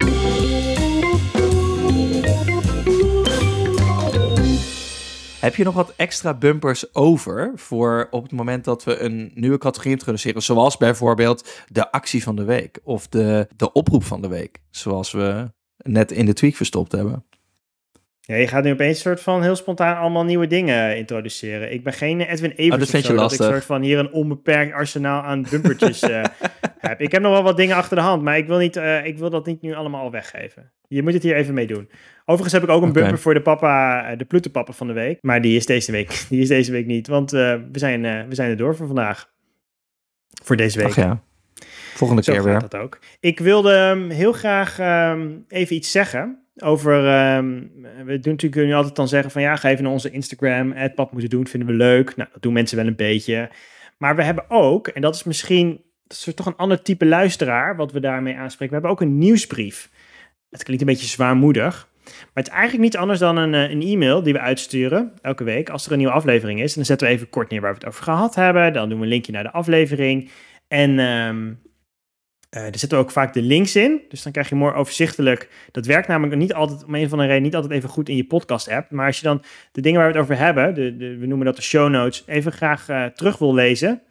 [5.39, 9.57] Heb je nog wat extra bumpers over voor op het moment dat we een nieuwe
[9.57, 10.41] categorie introduceren?
[10.41, 14.61] Zoals bijvoorbeeld de actie van de week of de, de oproep van de week.
[14.69, 17.25] Zoals we net in de tweak verstopt hebben.
[18.19, 21.73] Ja, je gaat nu opeens een soort van heel spontaan allemaal nieuwe dingen introduceren.
[21.73, 24.11] Ik ben geen Edwin Evers Oh, dat vind zo, dat ik soort van hier een
[24.11, 26.23] onbeperkt arsenaal aan bumpertjes eh,
[26.79, 27.01] heb.
[27.01, 29.17] Ik heb nog wel wat dingen achter de hand, maar ik wil, niet, eh, ik
[29.17, 30.71] wil dat niet nu allemaal al weggeven.
[30.87, 31.89] Je moet het hier even mee doen.
[32.29, 35.17] Overigens heb ik ook een bumper voor de papa, eh, de Pluto-papa van de week.
[35.21, 37.07] Maar die is deze week, die is deze week niet.
[37.07, 39.29] Want eh, we, zijn, eh, we zijn er door voor vandaag.
[40.43, 40.87] Voor deze week.
[40.87, 41.23] Ach ja.
[41.95, 42.59] Volgende Zo keer weer.
[42.59, 42.99] dat ook.
[43.19, 47.07] Ik wilde ehm, heel graag ehm, even iets zeggen over...
[47.07, 47.61] ehm,
[48.05, 49.41] we doen natuurlijk nu altijd dan zeggen van...
[49.41, 50.71] ja, ga even naar onze Instagram.
[50.71, 52.15] Het pap moeten doen, vinden we leuk.
[52.15, 53.49] Nou, dat doen mensen wel een beetje.
[53.97, 55.81] Maar we hebben ook, en dat is misschien...
[56.07, 57.75] dat is toch een ander type luisteraar...
[57.75, 58.75] wat we daarmee aanspreken.
[58.75, 59.89] We hebben ook een nieuwsbrief.
[60.49, 61.88] Het klinkt een beetje zwaarmoedig.
[62.11, 65.43] Maar het is eigenlijk niet anders dan een, eh, een e-mail die we uitsturen elke
[65.43, 66.69] week als er een nieuwe aflevering is.
[66.69, 68.73] En dan zetten we even kort neer waar we het over gehad hebben.
[68.73, 70.29] Dan doen we een linkje naar de aflevering.
[70.67, 71.47] En ehm
[72.49, 74.01] eh, er zitten ook vaak de links in.
[74.09, 75.49] Dus dan krijg je mooi overzichtelijk.
[75.71, 78.15] Dat werkt namelijk niet altijd, om een of andere reden, niet altijd even goed in
[78.15, 78.91] je podcast-app.
[78.91, 81.45] Maar als je dan de dingen waar we het over hebben, de, de, we noemen
[81.45, 84.01] dat de show notes, even graag eh, terug wil lezen,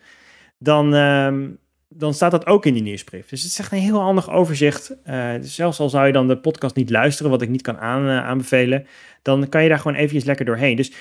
[0.59, 1.49] dan, ehm,
[1.89, 3.29] dan staat dat ook in die nieuwsbrief.
[3.29, 4.97] Dus het is echt een heel handig overzicht.
[5.41, 8.09] Dus zelfs al zou je dan de podcast niet luisteren, wat ik niet kan aan,
[8.09, 8.87] eh, aanbevelen,
[9.23, 10.77] dan kan je daar gewoon eventjes lekker doorheen.
[10.77, 10.93] Dus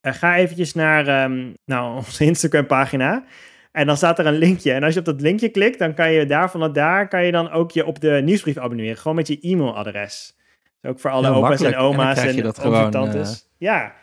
[0.00, 3.24] eh, ga eventjes naar ehm, nou, onze Instagram-pagina.
[3.72, 4.72] En dan staat er een linkje.
[4.72, 7.32] En als je op dat linkje klikt, dan kan je daar vanuit daar kan je
[7.32, 8.96] dan ook je op de nieuwsbrief abonneren.
[8.96, 10.36] Gewoon met je e-mailadres.
[10.80, 11.74] Dus ook voor alle opa's makkelijk.
[11.74, 13.48] en oma's en, en tantes.
[13.58, 13.94] ja.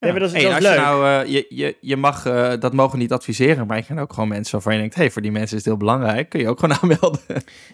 [0.00, 0.84] Nee, maar dat is, Hey, dat en is als leuk.
[0.84, 3.98] je nou, eh, je, je, je mag eh, dat mogen niet adviseren, maar je kan
[3.98, 6.40] ook gewoon mensen waarvan je denkt, hey, voor die mensen is het heel belangrijk, kun
[6.40, 7.20] je ook gewoon aanmelden.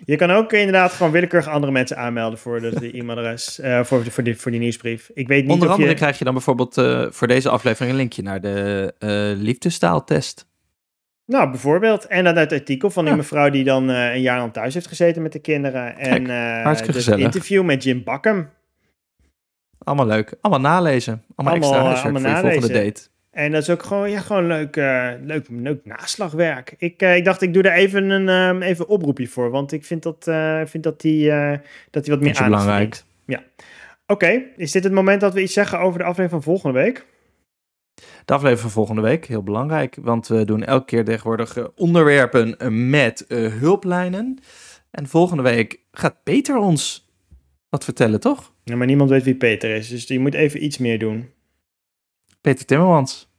[0.04, 4.04] Je kan ook inderdaad gewoon willekeurig andere mensen aanmelden voor de, de e-mailadres, eh, voor,
[4.10, 5.10] voor, die, voor die nieuwsbrief.
[5.14, 5.96] Ik weet niet Onder of andere je...
[5.98, 9.08] krijg je dan bijvoorbeeld eh, voor deze aflevering een linkje naar de eh
[9.42, 10.46] liefdestaaltest.
[11.26, 12.06] Nou, bijvoorbeeld.
[12.06, 13.18] En dan het artikel van die Ja.
[13.18, 15.96] mevrouw die dan eh, een jaar lang thuis heeft gezeten met de kinderen.
[15.98, 17.24] En Kijk, eh hartstikke dus gezellig.
[17.24, 18.50] interview met Jim Bakken.
[19.86, 20.34] Allemaal leuk.
[20.40, 21.22] Allemaal nalezen.
[21.34, 23.08] Allemaal, Allemaal, extra eh, huiswerk allemaal voor je volgende date.
[23.30, 26.74] En dat is ook gewoon, ja, gewoon leuk, eh, leuk, leuk naslagwerk.
[26.78, 29.50] Ik, eh, ik dacht, ik doe daar even een ehm, even oproepje voor.
[29.50, 31.58] Want ik vind dat, eh, vind dat die, eh,
[31.90, 32.94] dat die wat meer aandacht belangrijk.
[32.94, 33.06] verdient.
[34.06, 37.06] Oké, is dit het moment dat we iets zeggen over de aflevering van volgende week?
[38.24, 42.58] De aflevering van volgende week, heel belangrijk, want we doen elke keer tegenwoordig eh, onderwerpen
[42.58, 44.38] eh, met eh, hulplijnen.
[44.90, 47.05] En volgende week gaat Peter ons
[47.76, 48.52] wat vertellen, toch?
[48.64, 51.30] Ja, maar niemand weet wie Peter is, dus je moet even iets meer doen.
[52.40, 53.32] Peter Timmermans.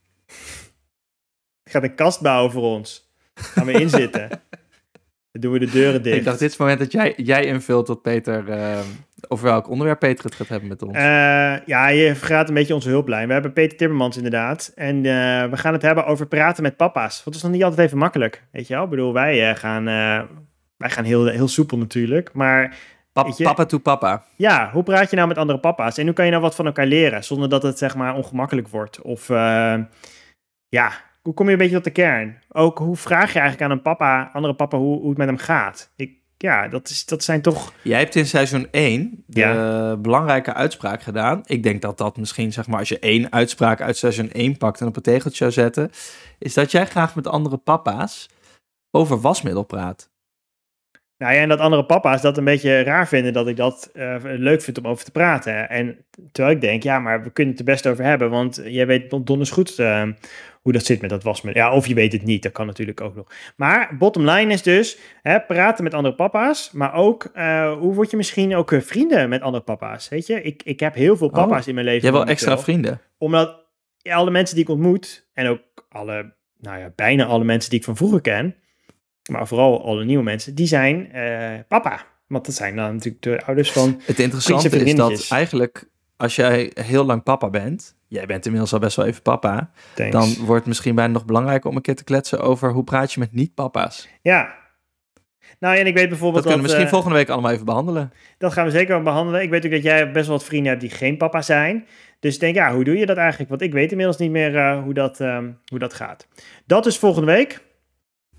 [1.64, 3.12] Ik ga een kast bouwen voor ons.
[3.34, 4.28] Gaan we inzitten.
[5.32, 6.16] Dan doen we de deuren dicht.
[6.16, 8.80] Ik dacht, dit is het moment dat jij, jij invult wat Peter, eh,
[9.28, 10.96] over welk onderwerp Peter het gaat hebben met ons.
[10.96, 13.26] Eh, ja, je vergaat een beetje onze hulplijn.
[13.26, 14.72] We hebben Peter Timmermans inderdaad.
[14.74, 17.14] En eh, we gaan het hebben over praten met papa's.
[17.14, 18.44] Want dat is nog niet altijd even makkelijk.
[18.52, 18.84] Weet je wel?
[18.84, 19.84] Ik bedoel, wij eh, gaan,
[20.76, 22.32] wij gaan heel, heel soepel natuurlijk.
[22.32, 22.76] Maar
[23.12, 24.24] Pap- papa to papa.
[24.36, 25.98] ja, hoe praat je nou met andere papa's?
[25.98, 27.24] En hoe kan je nou wat van elkaar leren?
[27.24, 29.00] Zonder dat het zeg maar ongemakkelijk wordt.
[29.02, 29.74] Of eh,
[30.68, 30.92] ja,
[31.22, 32.38] hoe kom je een beetje tot de kern?
[32.48, 35.36] Ook hoe vraag je eigenlijk aan een papa, andere papa, hoe, hoe het met hem
[35.36, 35.92] gaat?
[35.96, 37.72] Ik, ja, dat, is, dat zijn toch...
[37.82, 39.96] Jij hebt in seizoen 1 de Ja.
[39.96, 41.42] belangrijke uitspraak gedaan.
[41.44, 44.80] Ik denk dat dat misschien, zeg maar, als je één uitspraak uit seizoen 1 pakt
[44.80, 45.90] en op een tegeltje zou zetten,
[46.38, 48.28] is dat jij graag met andere papa's
[48.90, 50.10] over wasmiddel praat.
[51.18, 54.16] Nou ja, en dat andere papa's dat een beetje raar vinden dat ik dat eh,
[54.22, 55.68] leuk vind om over te praten.
[55.70, 58.86] En terwijl ik denk, ja, maar we kunnen het er best over hebben, want jij
[58.86, 60.02] weet donders goed eh,
[60.68, 61.62] hoe dat zit met dat wasmiddel.
[61.62, 63.26] Ja, of je weet het niet, dat kan natuurlijk ook nog.
[63.56, 68.10] Maar bottom line is dus, hè, praten met andere papa's, maar ook, eh, hoe word
[68.10, 70.42] je misschien ook eh, vrienden met andere papa's, weet je?
[70.42, 72.02] Ik, ik heb heel veel papa's in mijn leven.
[72.02, 72.46] Jij wil momenteel.
[72.46, 73.00] extra vrienden.
[73.18, 73.66] Omdat
[74.02, 77.84] alle mensen die ik ontmoet, en ook alle, nou ja, bijna alle mensen die ik
[77.84, 78.56] van vroeger ken,
[79.28, 82.06] maar vooral alle nieuwe mensen, die zijn eh, papa.
[82.26, 84.00] Want dat zijn dan natuurlijk de ouders van.
[84.04, 88.78] Het interessante is dat eigenlijk, als jij heel lang papa bent, jij bent inmiddels al
[88.78, 90.12] best wel even papa, Thanks.
[90.12, 93.12] dan wordt het misschien bijna nog belangrijker om een keer te kletsen over hoe praat
[93.12, 94.08] je met niet-papa's.
[94.22, 94.54] Ja.
[95.58, 98.12] Nou, en ik weet Dat bijvoorbeeld kunnen we misschien eh, volgende week allemaal even behandelen.
[98.38, 99.42] dat gaan we zeker behandelen.
[99.42, 101.86] Ik weet ook dat jij best wel wat vrienden hebt die geen papa zijn.
[102.20, 103.50] Dus ik denk, ja, hoe doe je dat eigenlijk?
[103.50, 106.28] Want ik weet inmiddels niet meer eh, hoe, dat, ehm, hoe dat gaat.
[106.66, 107.60] Dat is volgende week.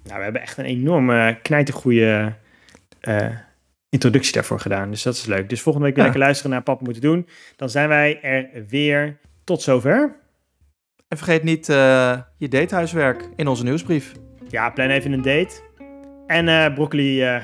[0.09, 2.33] Nou, we hebben echt een enorme knijtergoeie
[2.99, 3.27] eh
[3.89, 4.89] introductie daarvoor gedaan.
[4.91, 5.49] Dus dat is leuk.
[5.49, 6.09] Dus volgende week weer Ja.
[6.09, 7.27] lekker luisteren naar Papa Moeten Doen.
[7.55, 9.17] Dan zijn wij er weer.
[9.43, 10.15] Tot zover.
[11.07, 14.11] En vergeet niet eh, je datehuiswerk in onze nieuwsbrief.
[14.49, 15.61] Ja, plan even een date.
[16.27, 17.35] En eh, broccoli, eh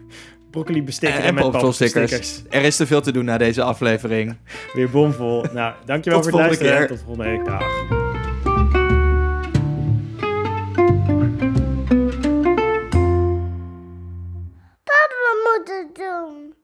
[0.50, 2.42] broccoli bestikken En, en, en met stickers.
[2.50, 4.36] Er is te veel te doen na deze aflevering.
[4.72, 5.44] Weer bomvol.
[5.52, 6.76] Nou, dankjewel voor het luisteren.
[6.76, 6.86] keer.
[6.86, 7.44] Tot volgende week.
[7.44, 7.97] Dag.
[15.68, 16.54] moeten doen.